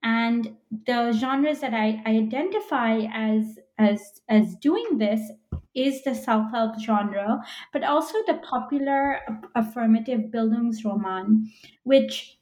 [0.02, 5.20] and the genres that I, I identify as as as doing this
[5.74, 7.40] is the self-help genre
[7.72, 9.20] but also the popular
[9.54, 11.46] affirmative bildungsroman
[11.84, 12.38] which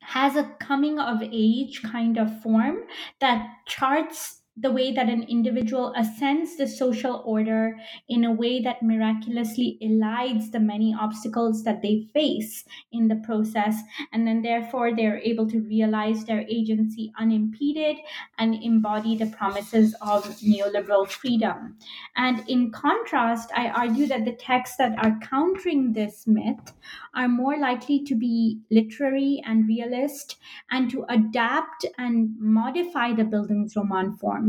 [0.00, 2.78] has a coming of age kind of form
[3.20, 7.74] that charts the way that an individual ascends the social order
[8.08, 13.80] in a way that miraculously elides the many obstacles that they face in the process.
[14.12, 17.96] And then, therefore, they're able to realize their agency unimpeded
[18.38, 21.78] and embody the promises of neoliberal freedom.
[22.16, 26.74] And in contrast, I argue that the texts that are countering this myth
[27.14, 30.36] are more likely to be literary and realist
[30.70, 34.41] and to adapt and modify the Bildungsroman form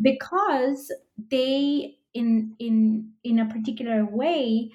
[0.00, 0.92] because
[1.30, 4.70] they in in in a particular way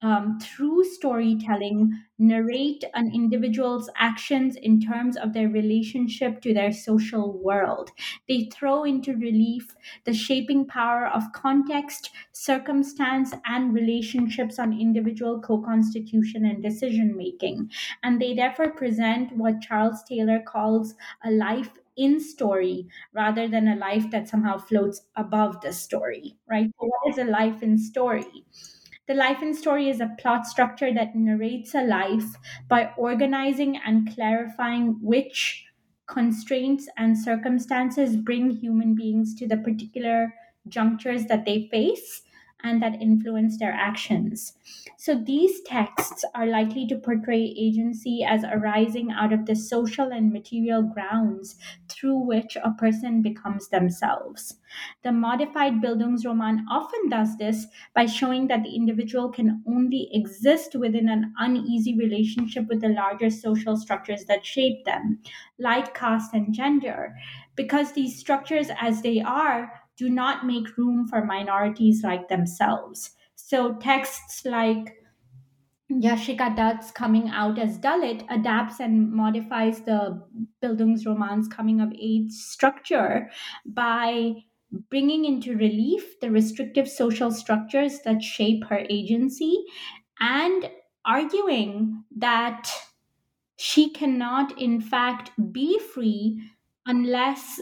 [0.00, 7.32] um, through storytelling, narrate an individual's actions in terms of their relationship to their social
[7.32, 7.90] world.
[8.28, 9.74] They throw into relief
[10.04, 17.70] the shaping power of context, circumstance, and relationships on individual co constitution and decision making.
[18.04, 23.76] And they therefore present what Charles Taylor calls a life in story rather than a
[23.76, 26.70] life that somehow floats above the story, right?
[26.80, 28.46] So what is a life in story?
[29.08, 32.36] The life in story is a plot structure that narrates a life
[32.68, 35.66] by organizing and clarifying which
[36.06, 40.34] constraints and circumstances bring human beings to the particular
[40.68, 42.22] junctures that they face
[42.64, 44.54] and that influence their actions.
[44.96, 50.32] So these texts are likely to portray agency as arising out of the social and
[50.32, 51.56] material grounds
[51.88, 54.56] through which a person becomes themselves.
[55.02, 61.08] The modified Bildungsroman often does this by showing that the individual can only exist within
[61.08, 65.20] an uneasy relationship with the larger social structures that shape them,
[65.58, 67.14] like caste and gender,
[67.54, 73.10] because these structures, as they are, do not make room for minorities like themselves.
[73.34, 74.94] So texts like
[75.90, 80.22] Yashica Dutt's coming out as Dalit adapts and modifies the
[80.62, 83.30] Bildungsroman's coming of age structure
[83.66, 84.34] by
[84.90, 89.64] bringing into relief the restrictive social structures that shape her agency
[90.20, 90.70] and
[91.06, 92.70] arguing that
[93.56, 96.40] she cannot, in fact, be free
[96.84, 97.60] unless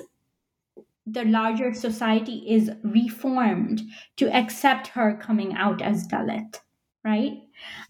[1.07, 3.83] the larger society is reformed
[4.17, 6.61] to accept her coming out as Dalit,
[7.05, 7.39] right?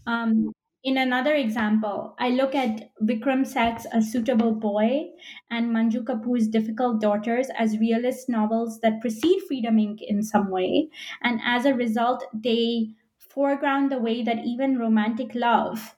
[0.07, 0.53] Um,
[0.85, 5.07] in another example, I look at Vikram Seth's A Suitable Boy
[5.51, 9.99] and Manju Kapur's Difficult Daughters as realist novels that precede Freedom Inc.
[10.07, 10.89] in some way.
[11.23, 15.97] And as a result, they foreground the way that even romantic love,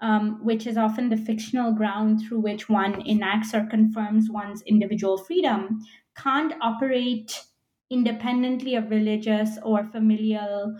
[0.00, 5.18] um, which is often the fictional ground through which one enacts or confirms one's individual
[5.18, 5.78] freedom,
[6.16, 7.44] can't operate
[7.90, 10.76] independently of religious or familial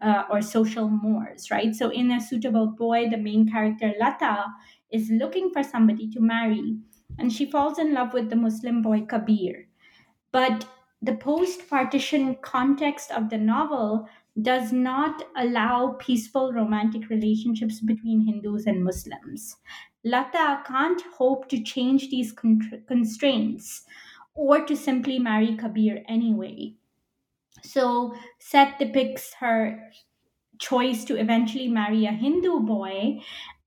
[0.00, 1.74] uh, or social mores, right?
[1.74, 4.46] So, in a suitable boy, the main character Lata
[4.90, 6.78] is looking for somebody to marry,
[7.18, 9.68] and she falls in love with the Muslim boy Kabir.
[10.32, 10.68] But
[11.02, 14.08] the post partition context of the novel
[14.40, 19.56] does not allow peaceful romantic relationships between Hindus and Muslims.
[20.04, 23.84] Lata can't hope to change these con- constraints
[24.36, 26.74] or to simply marry Kabir anyway.
[27.62, 29.90] So Seth depicts her
[30.58, 33.20] choice to eventually marry a Hindu boy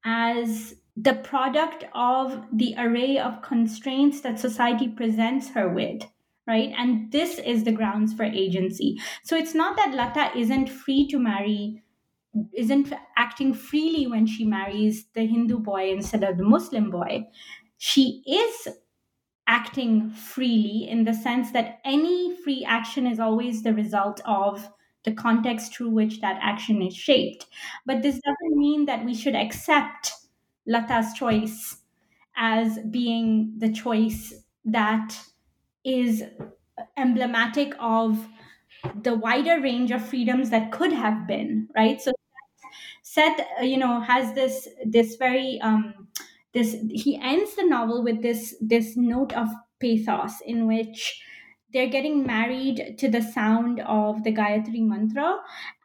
[0.05, 6.03] as the product of the array of constraints that society presents her with
[6.49, 6.73] right?
[6.75, 8.99] And this is the grounds for agency.
[9.23, 11.83] So it's not that lata isn't free to marry
[12.53, 17.25] isn't acting freely when she marries the hindu boy instead of the muslim boy.
[17.77, 18.67] She is
[19.49, 24.69] acting freely in the sense that any free action is always the result of
[25.05, 27.47] the context through which that action is shaped.
[27.85, 30.13] But this doesn't mean that we should accept
[30.67, 31.77] lata's choice
[32.37, 34.33] as being the choice
[34.65, 35.17] that
[35.85, 36.23] is
[36.97, 38.27] emblematic of
[39.03, 42.01] the wider range of freedoms that could have been right?
[42.01, 42.11] So
[43.03, 46.07] seth you know has this this very um
[46.53, 51.21] this he ends the novel with this this note of pathos in which
[51.71, 55.37] they're getting married to the sound of the gayatri mantra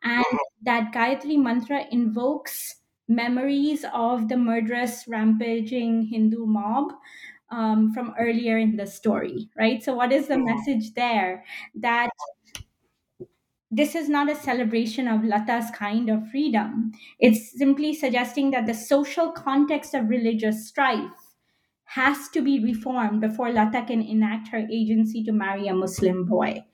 [0.02, 2.76] and that gayatri mantra invokes
[3.08, 6.92] memories of the murderous rampaging hindu mob
[7.50, 9.82] um, from earlier in the story, right?
[9.82, 11.44] So, what is the message there?
[11.74, 12.10] That
[13.76, 16.92] this is not a celebration of Lata's kind of freedom.
[17.18, 21.10] It's simply suggesting that the social context of religious strife
[21.84, 26.64] has to be reformed before Lata can enact her agency to marry a Muslim boy.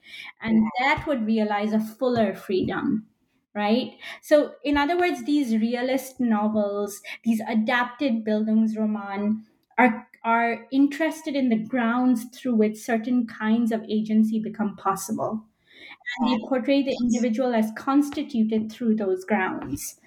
[0.41, 3.07] And that would realize a fuller freedom
[3.53, 3.91] right?
[4.21, 9.43] So, in other words, these realist novels, these adapted Bildungsroman,
[9.77, 15.45] are are interested in the grounds through which certain kinds of agency become possible.
[16.19, 19.99] And they portray the individual as constituted through those grounds.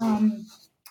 [0.00, 0.46] Um,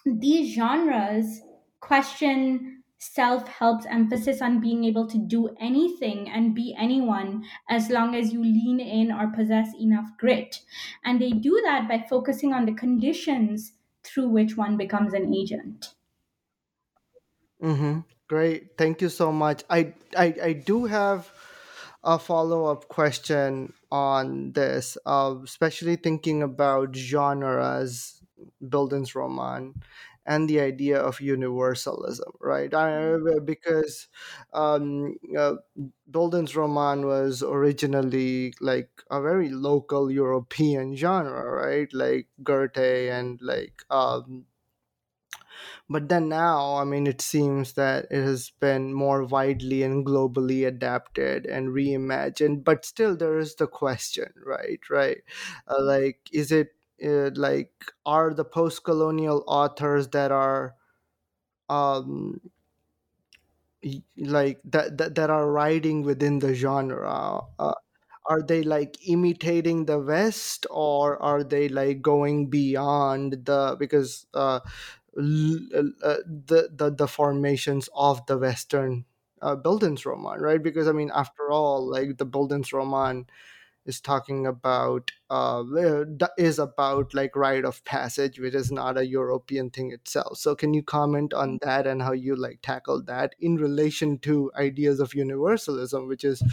[0.05, 1.41] these genres
[1.79, 8.13] question self help's emphasis on being able to do anything and be anyone as long
[8.13, 10.61] as you lean in or possess enough grit.
[11.05, 15.93] And they do that by focusing on the conditions through which one becomes an agent.
[17.63, 17.99] Mm-hmm.
[18.27, 18.77] Great.
[18.77, 19.63] Thank you so much.
[19.69, 21.31] I, I, I do have
[22.03, 28.21] a follow up question on this, uh, especially thinking about genres,
[28.63, 29.73] Bildungsroman,
[30.25, 32.73] and the idea of universalism, right?
[32.73, 34.07] I, because
[34.53, 35.55] um, uh,
[36.09, 41.91] Bildungsroman was originally like a very local European genre, right?
[41.93, 44.45] Like Goethe and like um,
[45.89, 50.67] but then now i mean it seems that it has been more widely and globally
[50.67, 54.79] adapted and reimagined but still there is the question right?
[54.89, 55.19] Right?
[55.67, 57.71] Uh, like is it uh, like
[58.05, 60.75] are the post-colonial authors that are
[61.69, 62.41] um
[64.17, 67.73] like that that, that are writing within the genre uh,
[68.27, 74.37] are they like imitating the west or are they like going beyond the because uh
[74.37, 74.59] uh,
[75.21, 79.05] the, the the formations of the Western
[79.41, 80.61] uh, Bildungsroman, right?
[80.61, 83.25] Because I mean, after all, like the Bildungsroman
[83.85, 85.63] is talking about uh,
[86.37, 90.37] is about like rite of passage, which is not a European thing itself.
[90.37, 94.51] So, can you comment on that and how you like tackle that in relation to
[94.55, 96.43] ideas of universalism, which is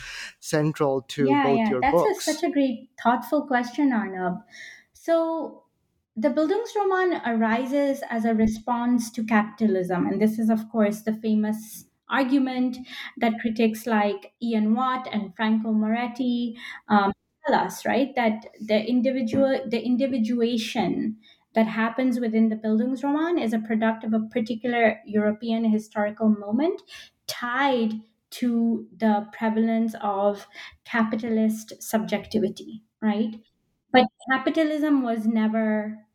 [0.40, 2.24] central to Yeah, both yeah, your that's books?
[2.24, 4.38] such a great, thoughtful question, Arnab.
[4.94, 5.65] So,
[6.16, 10.06] the Bildungsroman arises as a response to capitalism.
[10.06, 12.78] And this is, of course, the famous argument
[13.18, 16.56] that critics like Ian Watt and Franco Moretti
[16.88, 17.12] um,
[17.46, 18.14] tell us, right?
[18.14, 21.18] That the individual, the individuation
[21.54, 26.80] that happens within the Bildungsroman is a product of a particular European historical moment
[27.26, 27.92] tied
[28.28, 30.46] to the prevalence of
[30.84, 33.36] capitalist subjectivity, right?
[33.92, 36.05] But capitalism was never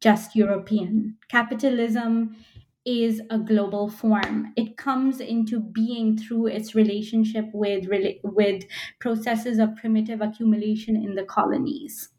[0.00, 1.18] just European.
[1.28, 2.36] Capitalism
[2.84, 4.52] is a global form.
[4.56, 7.88] It comes into being through its relationship with
[8.22, 8.64] with
[9.00, 12.10] processes of primitive accumulation in the colonies.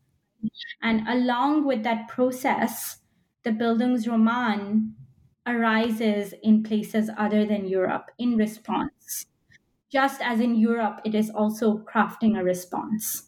[0.81, 2.99] And along with that process,
[3.43, 4.93] the Bildungsroman
[5.45, 9.25] arises in places other than Europe in response.
[9.89, 13.26] Just as in Europe, it is also crafting a response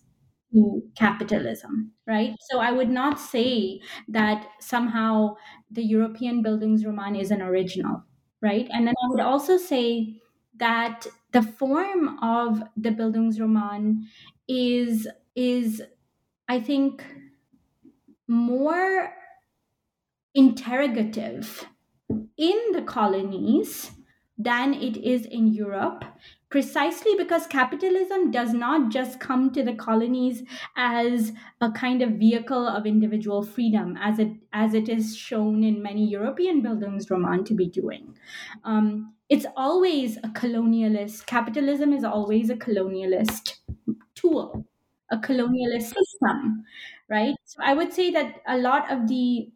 [0.54, 2.36] to capitalism, right?
[2.50, 5.36] So I would not say that somehow
[5.70, 8.04] the European Bildungsroman is an original,
[8.42, 8.68] right?
[8.72, 10.22] And then I would also say
[10.58, 14.02] that the form of the Bildungsroman
[14.48, 15.82] is is
[16.48, 17.04] I think
[18.28, 19.14] more
[20.34, 21.68] interrogative
[22.38, 23.92] in the colonies
[24.40, 26.06] than it is in Europe,
[26.50, 30.44] precisely because capitalism does not just come to the colonies
[30.78, 35.84] as a kind of vehicle of individual freedom, as it as it is shown in
[35.84, 38.18] many European Bildungsroman to be doing.
[38.64, 41.26] Um, it's always a colonialist.
[41.28, 43.58] Capitalism is always a colonialist
[44.16, 44.66] tool,
[45.12, 46.66] a colonialist system,
[47.10, 47.36] right?
[47.46, 49.52] So I would say that a lot of the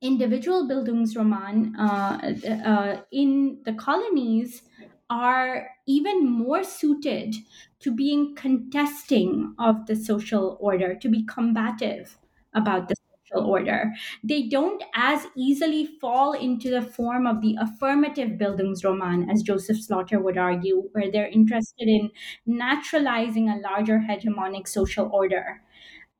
[0.00, 4.62] individual Bildungsroman uh, uh, in the colonies
[5.10, 7.34] are even more suited
[7.80, 12.18] to being contesting of the social order, to be combative
[12.54, 12.94] about the
[13.24, 13.92] social order.
[14.22, 20.20] They don't as easily fall into the form of the affirmative Bildungsroman, as Joseph Slaughter
[20.20, 22.10] would argue, where they're interested in
[22.46, 25.62] naturalizing a larger hegemonic social order.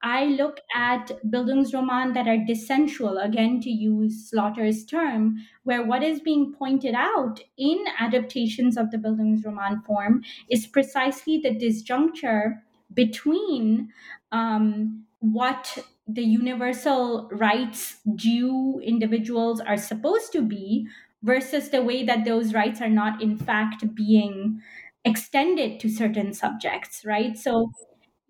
[0.02, 6.20] I look at Bildungsroman that are dissensual, again to use Slaughter's term, where what is
[6.20, 12.62] being pointed out in adaptations of the Bildungsroman form is precisely the disjuncture
[12.94, 13.92] between
[14.32, 20.86] um, what the universal rights due individuals are supposed to be
[21.22, 24.62] versus the way that those rights are not in fact being
[25.04, 27.36] extended to certain subjects, right?
[27.36, 27.72] So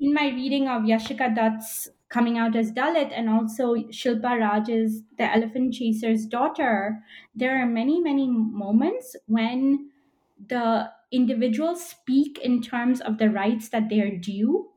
[0.00, 5.24] in my reading of Yashica Dutt's coming out as Dalit and also Shilpa Raj's The
[5.34, 9.90] Elephant Chaser's Daughter, there are many, many moments when
[10.48, 14.70] the individuals speak in terms of the rights that they are due,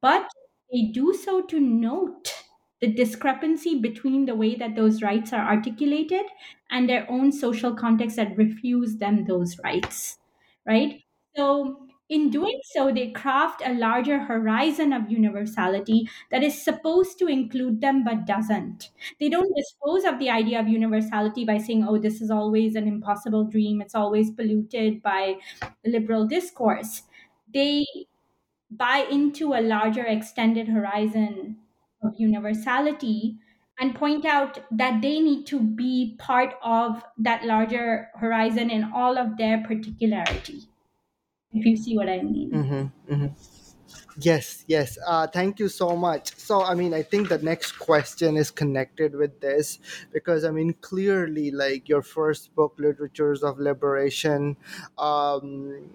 [0.00, 0.30] but
[0.72, 2.32] they do so to note
[2.80, 6.24] the discrepancy between the way that those rights are articulated
[6.70, 10.18] and their own social context that refuse them those rights,
[10.66, 11.02] right?
[11.36, 17.28] So in doing so, they craft a larger horizon of universality that is supposed to
[17.28, 18.90] include them but doesn't.
[19.20, 22.88] They don't dispose of the idea of universality by saying, oh, this is always an
[22.88, 25.36] impossible dream, it's always polluted by
[25.86, 27.02] liberal discourse.
[27.54, 27.86] They
[28.72, 31.58] buy into a larger extended horizon
[32.02, 33.38] of universality
[33.78, 39.16] and point out that they need to be part of that larger horizon in all
[39.16, 40.68] of their particularity
[41.52, 42.50] if you see what I mean.
[42.50, 43.26] Mm-hmm, mm-hmm.
[44.20, 44.98] Yes, yes.
[45.06, 46.36] Uh, thank you so much.
[46.36, 49.78] So, I mean, I think the next question is connected with this
[50.12, 54.56] because, I mean, clearly, like your first book, Literatures of Liberation,
[54.98, 55.90] um,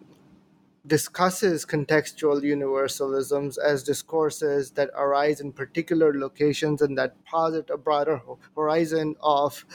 [0.87, 8.21] discusses contextual universalisms as discourses that arise in particular locations and that posit a broader
[8.55, 9.65] horizon of.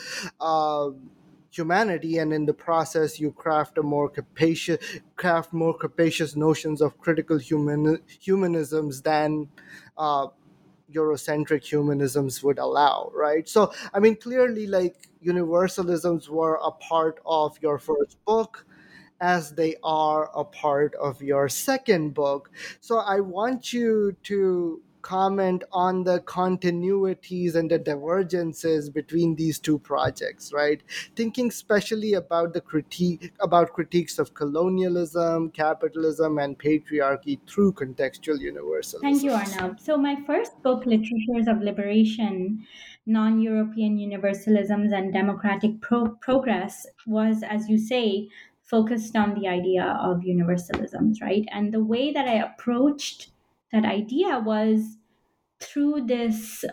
[0.40, 1.10] Um,
[1.50, 4.78] humanity and in the process you craft a more capacious
[5.16, 9.48] craft more capacious notions of critical human humanisms than
[9.98, 10.26] uh,
[10.92, 13.48] eurocentric humanisms would allow right?
[13.48, 18.66] So i mean clearly like universalisms were a part of your first book
[19.20, 22.50] as they are a part of your second book.
[22.80, 29.78] So i want you to comment on the continuities and the divergences between these two
[29.78, 30.82] projects right?
[31.16, 39.00] Thinking especially about the critique about critiques of colonialism capitalism and patriarchy through contextual universalism.
[39.00, 42.66] Thank you arnab so my first book literatures of liberation
[43.06, 48.28] non-european universalisms and democratic pro- progress was as you say
[48.62, 51.46] focused on the idea of universalisms right?
[51.50, 53.30] And the way that i approached
[53.72, 54.98] that idea was
[55.60, 56.64] through this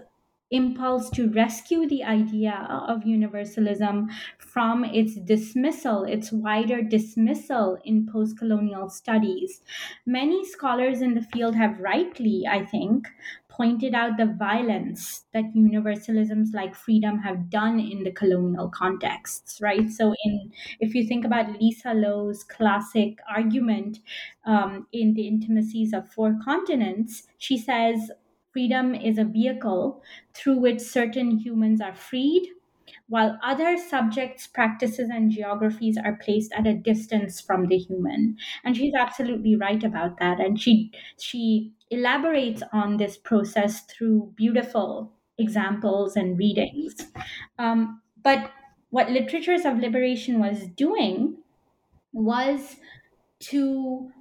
[0.49, 8.37] impulse to rescue the idea of universalism from its dismissal, its wider dismissal in post
[8.39, 9.61] colonial studies.
[10.05, 13.09] Many scholars in the field have rightly, I think,
[13.57, 19.89] pointed out the violence that universalisms like freedom have done in the colonial contexts, right?
[19.89, 23.99] So, in if you think about Lisa Lowe's classic argument
[24.45, 28.11] um, in The Intimacies of Four Continents, she says
[28.51, 30.03] freedom is a vehicle
[30.33, 32.49] through which certain humans are freed,
[33.09, 38.37] while other subjects, practices, and geographies are placed at a distance from the human.
[38.63, 40.39] And she's absolutely right about that.
[40.39, 46.95] And she she elaborates on this process through beautiful examples and readings.
[47.59, 48.51] Um, but
[48.89, 51.37] what Literatures of Liberation was doing
[52.13, 52.77] was
[53.39, 54.11] to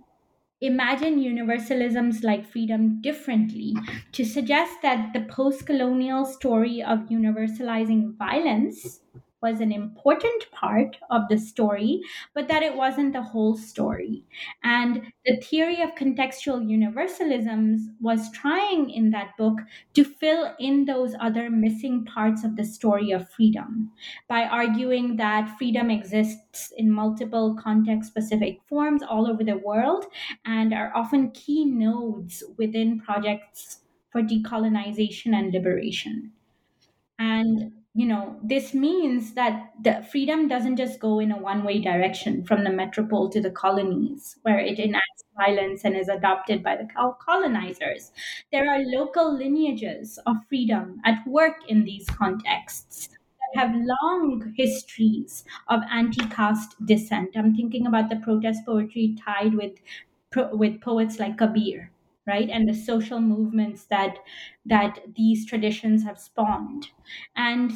[0.60, 3.74] imagine universalisms like freedom differently,
[4.12, 9.00] to suggest that the post colonial story of universalizing violence
[9.42, 12.00] was an important part of the story,
[12.34, 14.24] but that it wasn't the whole story.
[14.64, 19.58] And the theory of contextual universalisms was trying in that book
[19.94, 23.92] to fill in those other missing parts of the story of freedom
[24.28, 30.06] by arguing that freedom exists in multiple context specific forms all over the world
[30.44, 33.80] and are often key nodes within projects
[34.10, 36.32] for decolonization and liberation.
[37.18, 41.80] And you know, this means that the freedom doesn't just go in a one way
[41.80, 46.76] direction from the metropole to the colonies, where it enacts violence and is adopted by
[46.76, 46.86] the
[47.20, 48.12] colonizers.
[48.52, 55.44] There are local lineages of freedom at work in these contexts that have long histories
[55.68, 57.30] of anti caste dissent.
[57.34, 59.78] I'm thinking about the protest poetry tied with,
[60.52, 61.90] with poets like Kabir
[62.26, 62.48] right?
[62.50, 64.18] And the social movements that
[64.64, 66.90] that these traditions have spawned.
[67.36, 67.72] And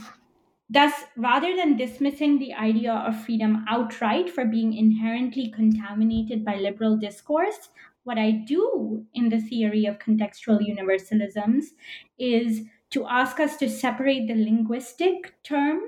[0.69, 6.97] thus rather than dismissing the idea of freedom outright for being inherently contaminated by liberal
[6.97, 7.69] discourse
[8.05, 11.67] what i do in the theory of contextual universalisms
[12.19, 15.81] is to ask us to separate the linguistic term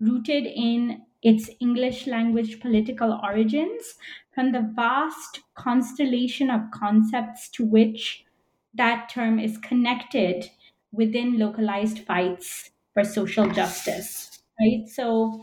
[0.00, 3.94] rooted in its English language political origins
[4.38, 8.24] from the vast constellation of concepts to which
[8.72, 10.48] that term is connected
[10.92, 14.38] within localized fights for social justice.
[14.60, 14.88] Right?
[14.88, 15.42] So,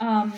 [0.00, 0.32] um,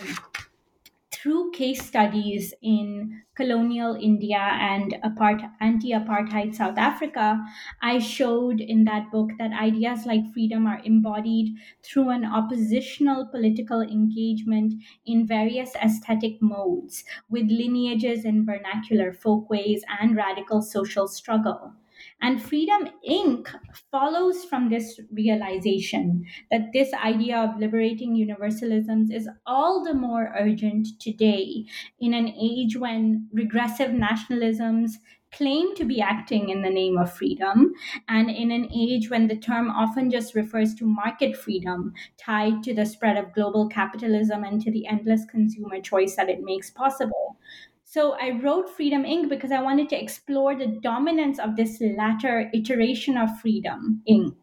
[1.24, 7.42] through case studies in colonial India and apart- anti apartheid South Africa,
[7.80, 13.80] I showed in that book that ideas like freedom are embodied through an oppositional political
[13.80, 14.74] engagement
[15.06, 21.74] in various aesthetic modes, with lineages in vernacular folkways and radical social struggle.
[22.20, 23.48] And Freedom Inc.
[23.90, 30.88] follows from this realization that this idea of liberating universalisms is all the more urgent
[31.00, 31.66] today
[32.00, 34.92] in an age when regressive nationalisms
[35.32, 37.72] claim to be acting in the name of freedom,
[38.08, 42.72] and in an age when the term often just refers to market freedom tied to
[42.72, 47.36] the spread of global capitalism and to the endless consumer choice that it makes possible.
[47.94, 49.28] So I wrote Freedom Inc.
[49.28, 54.34] because I wanted to explore the dominance of this latter iteration of Freedom Inc.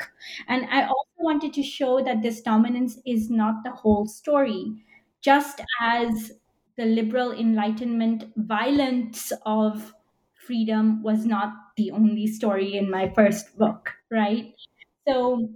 [0.48, 4.82] And I also wanted to show that this dominance is not the whole story.
[5.20, 6.32] Just as
[6.78, 9.94] the liberal enlightenment violence of
[10.34, 14.54] freedom was not the only story in my first book, right?
[15.06, 15.50] So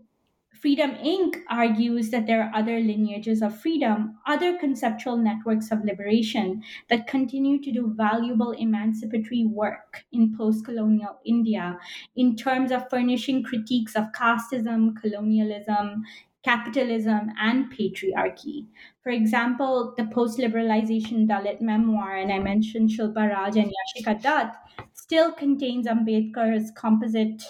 [0.65, 1.43] Freedom Inc.
[1.47, 7.61] argues that there are other lineages of freedom, other conceptual networks of liberation that continue
[7.61, 11.77] to do valuable emancipatory work in post colonial India
[12.15, 16.03] in terms of furnishing critiques of casteism, colonialism,
[16.41, 18.65] capitalism, and patriarchy.
[19.03, 24.55] For example, the post liberalization Dalit memoir, and I mentioned Shilpa Raj and Yashica Dutt,
[24.93, 27.43] still contains Ambedkar's composite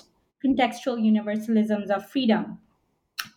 [0.43, 2.59] contextual universalisms of freedom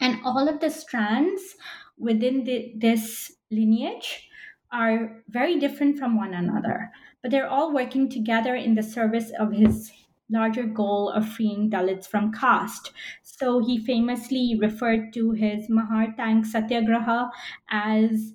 [0.00, 1.56] and all of the strands
[1.98, 4.28] within the, this lineage
[4.72, 6.90] are very different from one another,
[7.22, 9.90] but they're all working together in the service of his
[10.30, 12.92] larger goal of freeing Dalits from caste.
[13.22, 17.30] So he famously referred to his Mahar Tank Satyagraha
[17.70, 18.34] as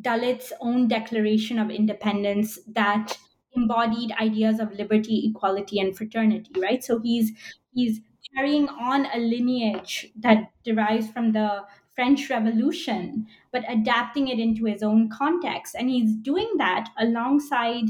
[0.00, 3.18] Dalits' own declaration of independence that
[3.54, 6.82] embodied ideas of liberty, equality, and fraternity, right?
[6.82, 7.32] So he's
[7.74, 8.00] he's
[8.34, 11.64] carrying on a lineage that derives from the
[11.94, 15.74] French Revolution, but adapting it into his own context.
[15.78, 17.84] And he's doing that alongside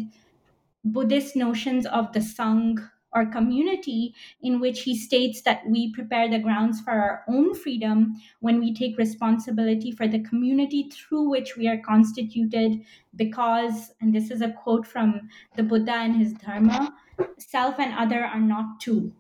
[0.85, 6.39] Buddhist notions of the Sangh or community, in which he states that we prepare the
[6.39, 11.69] grounds for our own freedom when we take responsibility for the community through which we
[11.69, 12.83] are constituted,
[13.15, 16.95] because, and this is a quote from the Buddha and his Dharma
[17.39, 19.13] self and other are not two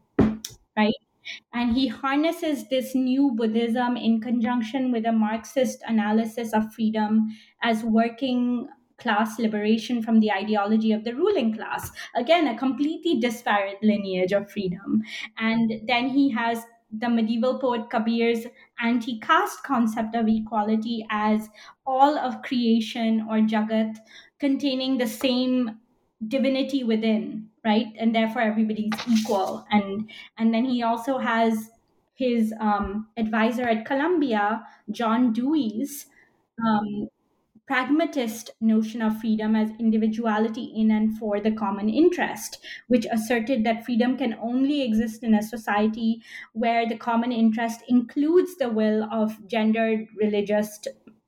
[0.76, 0.94] right?
[1.52, 7.28] And he harnesses this new Buddhism in conjunction with a Marxist analysis of freedom
[7.62, 8.68] as working
[8.98, 11.90] class liberation from the ideology of the ruling class.
[12.14, 15.02] Again, a completely disparate lineage of freedom.
[15.38, 18.46] And then he has the medieval poet Kabir's
[18.80, 21.48] anti caste concept of equality as
[21.86, 23.96] all of creation or jagat
[24.38, 25.78] containing the same
[26.28, 31.70] divinity within right and therefore everybody's equal and and then he also has
[32.14, 36.06] his um, advisor at columbia john dewey's
[36.64, 37.08] um,
[37.66, 42.58] pragmatist notion of freedom as individuality in and for the common interest,
[42.88, 46.20] which asserted that freedom can only exist in a society
[46.52, 50.80] where the common interest includes the will of gendered, religious,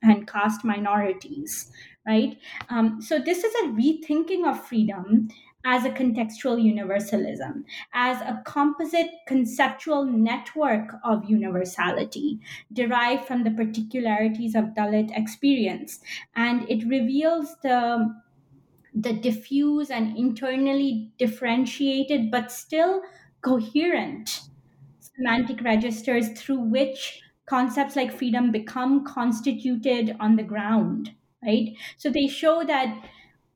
[0.02, 1.72] and caste minorities,
[2.06, 2.36] right?
[2.68, 5.28] Um, so this is a rethinking of freedom
[5.64, 12.38] as a contextual universalism, as a composite conceptual network of universality
[12.72, 16.00] derived from the particularities of Dalit experience.
[16.36, 18.14] And it reveals the,
[18.94, 23.02] the diffuse and internally differentiated but still
[23.42, 24.42] coherent
[25.00, 31.76] semantic registers through which concepts like freedom become constituted on the ground, right?
[31.96, 33.04] So they show that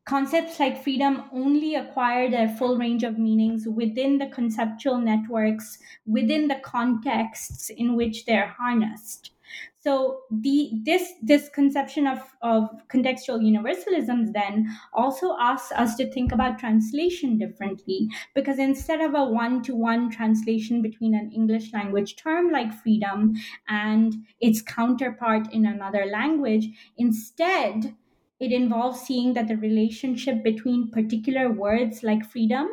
[0.09, 6.49] concepts like freedom only acquire their full range of meanings within the conceptual networks, within
[6.49, 9.33] the contexts in which they're harnessed.
[9.81, 16.33] So the this this conception of, of contextual universalisms then also asks us to think
[16.33, 22.73] about translation differently because instead of a one-to-one translation between an English language term like
[22.83, 23.35] freedom
[23.69, 27.95] and its counterpart in another language, instead
[28.41, 32.69] it involves seeing that the relationship between particular words like freedom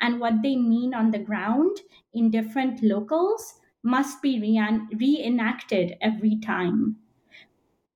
[0.00, 1.78] and what they mean on the ground
[2.12, 6.98] in different locals must be re- reenacted every time.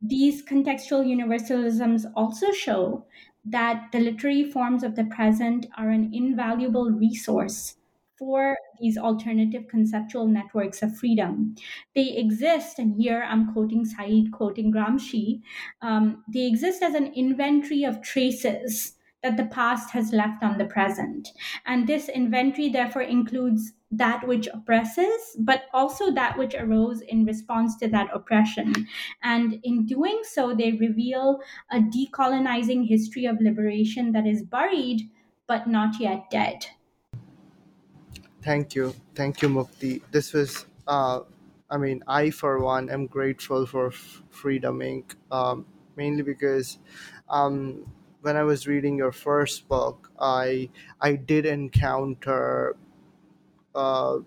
[0.01, 3.07] These contextual universalisms also show
[3.45, 7.79] that the literary forms of the present are an invaluable resource
[8.17, 11.55] for these alternative conceptual networks of freedom.
[11.95, 15.41] They exist, and here I'm quoting Said, quoting Gramsci,
[15.81, 20.65] um, they exist as an inventory of traces that the past has left on the
[20.65, 21.29] present.
[21.65, 27.77] And this inventory, therefore, includes that which oppresses, but also that which arose in response
[27.77, 28.73] to that oppression.
[29.23, 35.09] And in doing so, they reveal a decolonizing history of liberation that is buried
[35.47, 36.67] but not yet dead.
[38.43, 38.95] Thank you.
[39.15, 40.03] Thank you, Mukti.
[40.11, 41.21] This was, uh,
[41.71, 45.67] I mean, I, for one, am grateful for Freedom Inc., um,
[45.97, 46.79] mainly because
[47.29, 47.87] um,
[48.23, 50.71] when I was reading your first book, I
[51.01, 52.77] I did encounter
[53.75, 54.19] uh,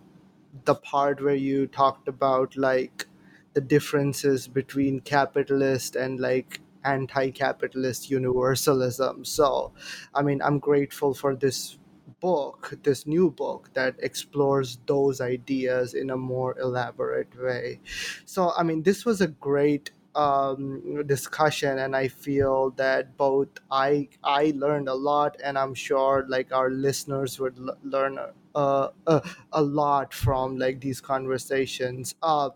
[0.65, 3.07] the part where you talked about like
[3.53, 9.25] the differences between capitalist and like anti-capitalist universalism.
[9.25, 9.73] So,
[10.13, 11.77] I mean, I'm grateful for this
[12.19, 17.79] book, this new book that explores those ideas in a more elaborate way.
[18.25, 24.07] So, I mean, this was a great um, discussion, and I feel that both I
[24.23, 28.17] I learned a lot, and I'm sure like our listeners would l- learn
[28.55, 32.15] uh, a, a lot from like these conversations.
[32.23, 32.51] Uh,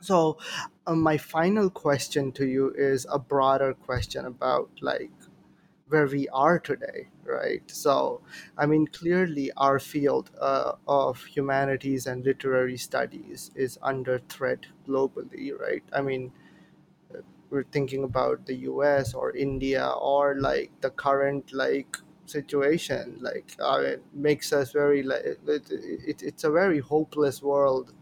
[0.00, 0.38] so,
[0.86, 5.10] uh, my final question to you is a broader question about like
[5.94, 7.70] where we are today, right?
[7.70, 8.22] So,
[8.58, 15.58] I mean, clearly our field uh, of humanities and literary studies is under threat globally,
[15.58, 15.84] right?
[15.92, 16.32] I mean,
[17.50, 23.80] we're thinking about the US or India or like the current like situation like uh,
[23.84, 27.92] it makes us very like it, it, it's a very hopeless world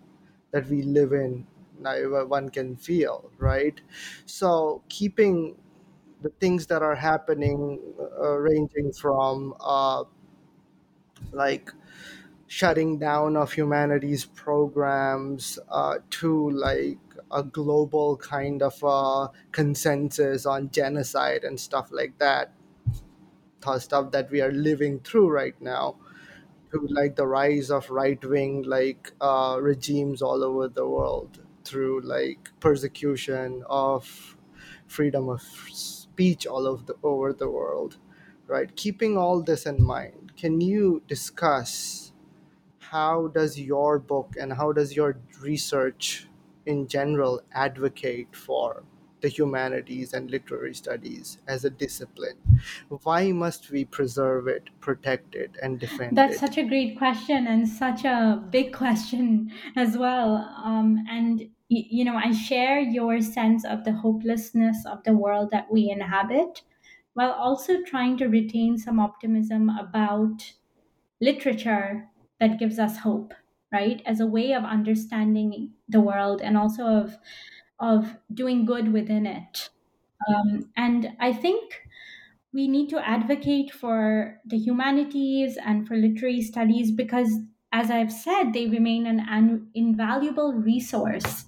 [0.53, 1.47] that we live in
[1.79, 3.81] now one can feel right
[4.27, 5.57] so keeping
[6.23, 7.81] the things that are happening
[8.21, 10.05] uh, ranging from uh,
[11.33, 11.71] like
[12.49, 16.99] shutting down of humanities programs uh, to like
[17.33, 22.53] a global kind of uh, consensus on genocide and stuff like that
[23.79, 25.97] stuff that we are living through right now
[26.73, 32.01] to like the rise of right wing like uh, regimes all over the world through
[32.03, 34.37] like persecution of
[34.87, 35.43] freedom of
[36.23, 37.99] speech all over the, over the world
[38.47, 42.13] right keeping all this in mind can you discuss
[42.79, 46.29] how does your book and how does your research
[46.67, 48.85] in general advocate for
[49.21, 52.39] the humanities and literary studies as a discipline
[53.03, 56.29] why must we preserve it protect it and defend it?
[56.29, 60.37] That's it such a great question and such a big question as well.
[60.65, 61.51] Um, and,
[61.91, 66.63] you know, I share your sense of the hopelessness of the world that we inhabit
[67.15, 70.55] while also trying to retain some optimism about
[71.21, 72.11] literature
[72.41, 73.35] that gives us hope,
[73.73, 74.03] right?
[74.07, 77.19] As a way of understanding the world and also of,
[77.81, 79.71] of doing good within it.
[80.29, 81.83] Um, and I think
[82.53, 87.31] we need to advocate for the humanities and for literary studies because,
[87.73, 91.47] as I've said, they remain an, an invaluable resource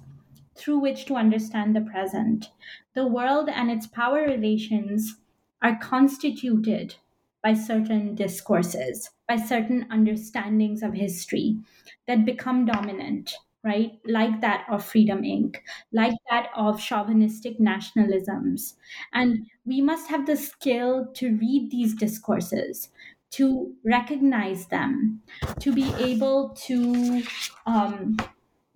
[0.57, 2.51] through which to understand the present.
[2.95, 5.21] The world and its power relations
[5.63, 6.97] are constituted
[7.43, 11.59] by certain discourses, by certain understandings of history
[12.07, 13.99] that become dominant right?
[14.05, 15.57] Like that of Freedom Inc.,
[15.91, 18.75] like that of chauvinistic nationalisms.
[19.15, 22.91] And we must have the skill to read these discourses,
[23.31, 25.23] to recognize them,
[25.61, 27.23] to be able to
[27.65, 28.19] um,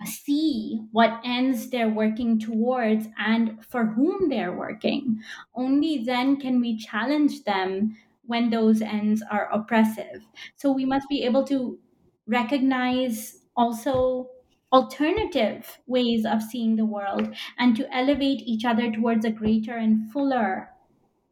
[0.09, 5.21] see what ends they're working towards and for whom they're working.
[5.55, 7.97] Only then can we challenge them
[8.27, 10.27] when those ends are oppressive.
[10.57, 11.79] So we must be able to
[12.27, 14.29] recognize also
[14.73, 20.13] alternative ways of seeing the world and to elevate each other towards a greater and
[20.13, 20.69] fuller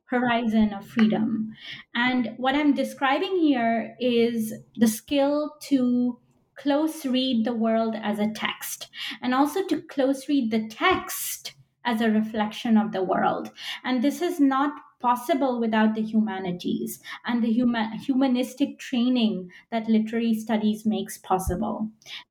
[0.06, 1.52] horizon of freedom.
[1.94, 6.18] And what I'm describing here is the skill to
[6.56, 8.88] close read the world as a text
[9.22, 11.54] and also to close read the text
[11.84, 13.50] as a reflection of the world.
[13.84, 20.34] And this is not possible without the humanities and the human, humanistic training that literary
[20.34, 21.88] studies makes possible.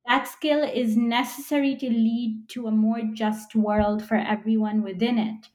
[0.07, 5.47] That skill is necessary to lead to a more just world for everyone within it.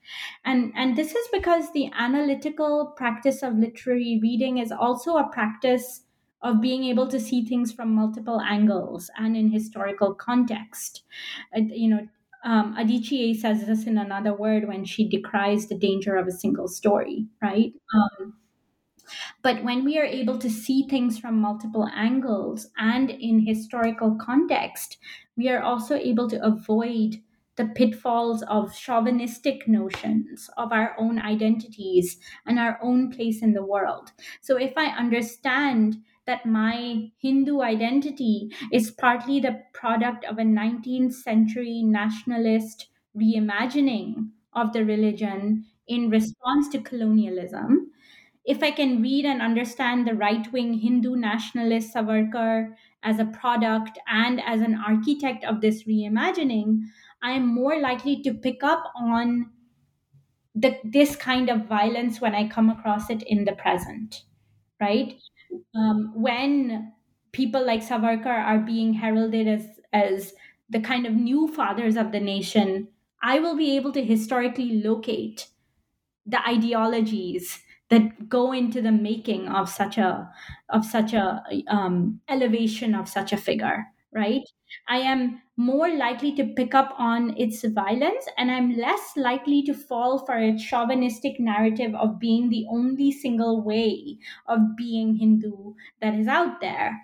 [0.44, 6.02] And, and this is because the analytical practice of literary reading is also a practice
[6.42, 11.02] of being able to see things from multiple angles and in historical context.
[11.54, 12.08] You know,
[12.44, 16.68] um, Adichie says this in another word when she decries the danger of a single
[16.68, 17.72] story, right?
[17.94, 18.34] Um,
[19.42, 24.98] but when we are able to see things from multiple angles and in historical context,
[25.36, 27.22] we are also able to avoid
[27.56, 33.64] the pitfalls of chauvinistic notions of our own identities and our own place in the
[33.64, 34.12] world.
[34.40, 35.96] So if I understand
[36.30, 44.72] that my Hindu identity is partly the product of a 19th century nationalist reimagining of
[44.72, 47.90] the religion in response to colonialism.
[48.44, 53.98] If I can read and understand the right wing Hindu nationalist Savarkar as a product
[54.06, 56.82] and as an architect of this reimagining,
[57.22, 59.50] I am more likely to pick up on
[60.54, 64.24] the, this kind of violence when I come across it in the present,
[64.80, 65.14] right?
[65.74, 66.92] Um, when
[67.32, 70.34] people like Savarkar are being heralded as as
[70.68, 72.88] the kind of new fathers of the nation,
[73.22, 75.48] I will be able to historically locate
[76.26, 80.32] the ideologies that go into the making of such a
[80.68, 84.42] of such a um, elevation of such a figure right?
[84.88, 89.74] I am more likely to pick up on its violence and i'm less likely to
[89.74, 96.14] fall for its chauvinistic narrative of being the only single way of being hindu that
[96.14, 96.98] is out there.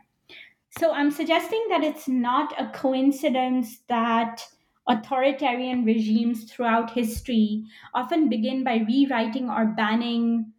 [0.79, 4.43] So i'm suggesting that it's not a coincidence that
[4.89, 10.53] authoritarian regimes throughout history often begin by rewriting or banning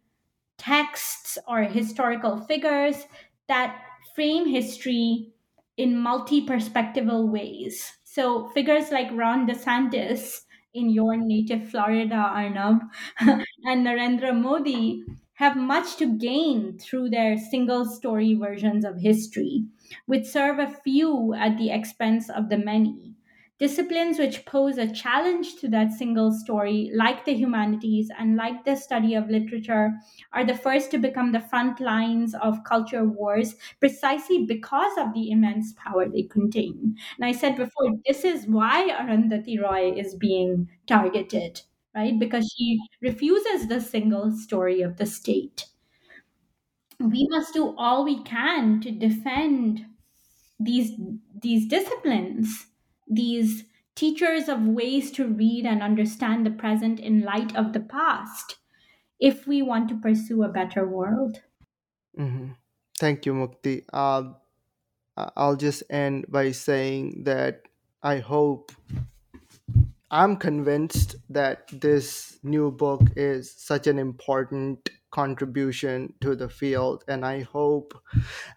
[0.58, 3.06] texts or historical figures
[3.48, 3.80] that
[4.14, 5.32] frame history
[5.78, 7.98] in multi perspectival ways.
[8.04, 10.42] So, figures like Ron DeSantis
[10.74, 12.80] in your native Florida, Arnab,
[13.20, 15.04] and Narendra Modi
[15.34, 19.66] have much to gain through their single story versions of history,
[20.06, 23.14] which serve a few at the expense of the many.
[23.58, 28.74] Disciplines which pose a challenge to that single story, like the humanities and like the
[28.76, 29.92] study of literature,
[30.32, 35.30] are the first to become the front lines of culture wars precisely because of the
[35.30, 36.96] immense power they contain.
[37.16, 41.62] And I said before, this is why Arundhati Roy is being targeted,
[41.94, 42.18] right?
[42.18, 45.66] Because she refuses the single story of the state.
[47.00, 49.84] We must do all we can to defend
[50.60, 50.92] these
[51.34, 52.66] these disciplines
[53.08, 58.56] these teachers of ways to read and understand the present in light of the past
[59.18, 61.42] if we want to pursue a better world.
[62.18, 62.52] Mm-hmm.
[62.98, 63.84] Thank you, Mukti.
[63.92, 64.34] Uh,
[65.36, 67.62] I'll just end by saying that
[68.02, 68.72] I hope
[70.10, 77.04] I'm convinced that this new book is such an important contribution to the field.
[77.08, 77.94] And I hope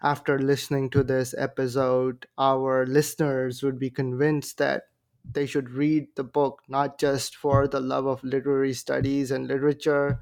[0.02, 4.88] after listening to this episode, our listeners would be convinced that
[5.24, 10.20] they should read the book not just for the love of literary studies and literature,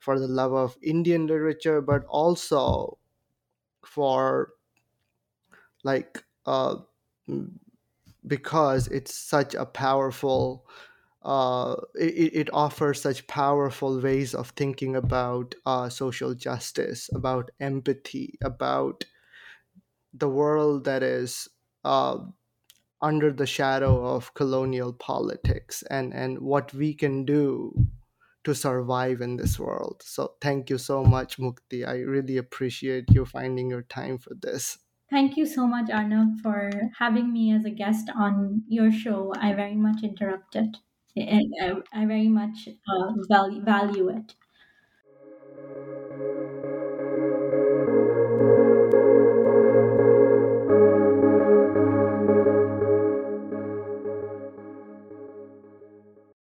[0.00, 2.98] for the love of Indian literature, but also
[3.86, 4.52] for
[5.84, 6.76] like uh,
[8.26, 10.66] because it's such a powerful
[11.24, 18.38] uh, it, it offers such powerful ways of thinking about uh, social justice, about empathy,
[18.42, 19.04] about
[20.14, 21.48] the world that is
[21.84, 22.18] uh,
[23.02, 27.74] under the shadow of colonial politics and, and what we can do
[28.44, 30.02] to survive in this world.
[30.04, 31.86] So, thank you so much, Mukti.
[31.86, 34.78] I really appreciate you finding your time for this.
[35.12, 39.32] Thank you so much, Arnab, for having me as a guest on your show.
[39.36, 40.78] I very much interrupt it.
[41.16, 41.42] I,
[41.92, 44.34] I, very much uh, value, value it.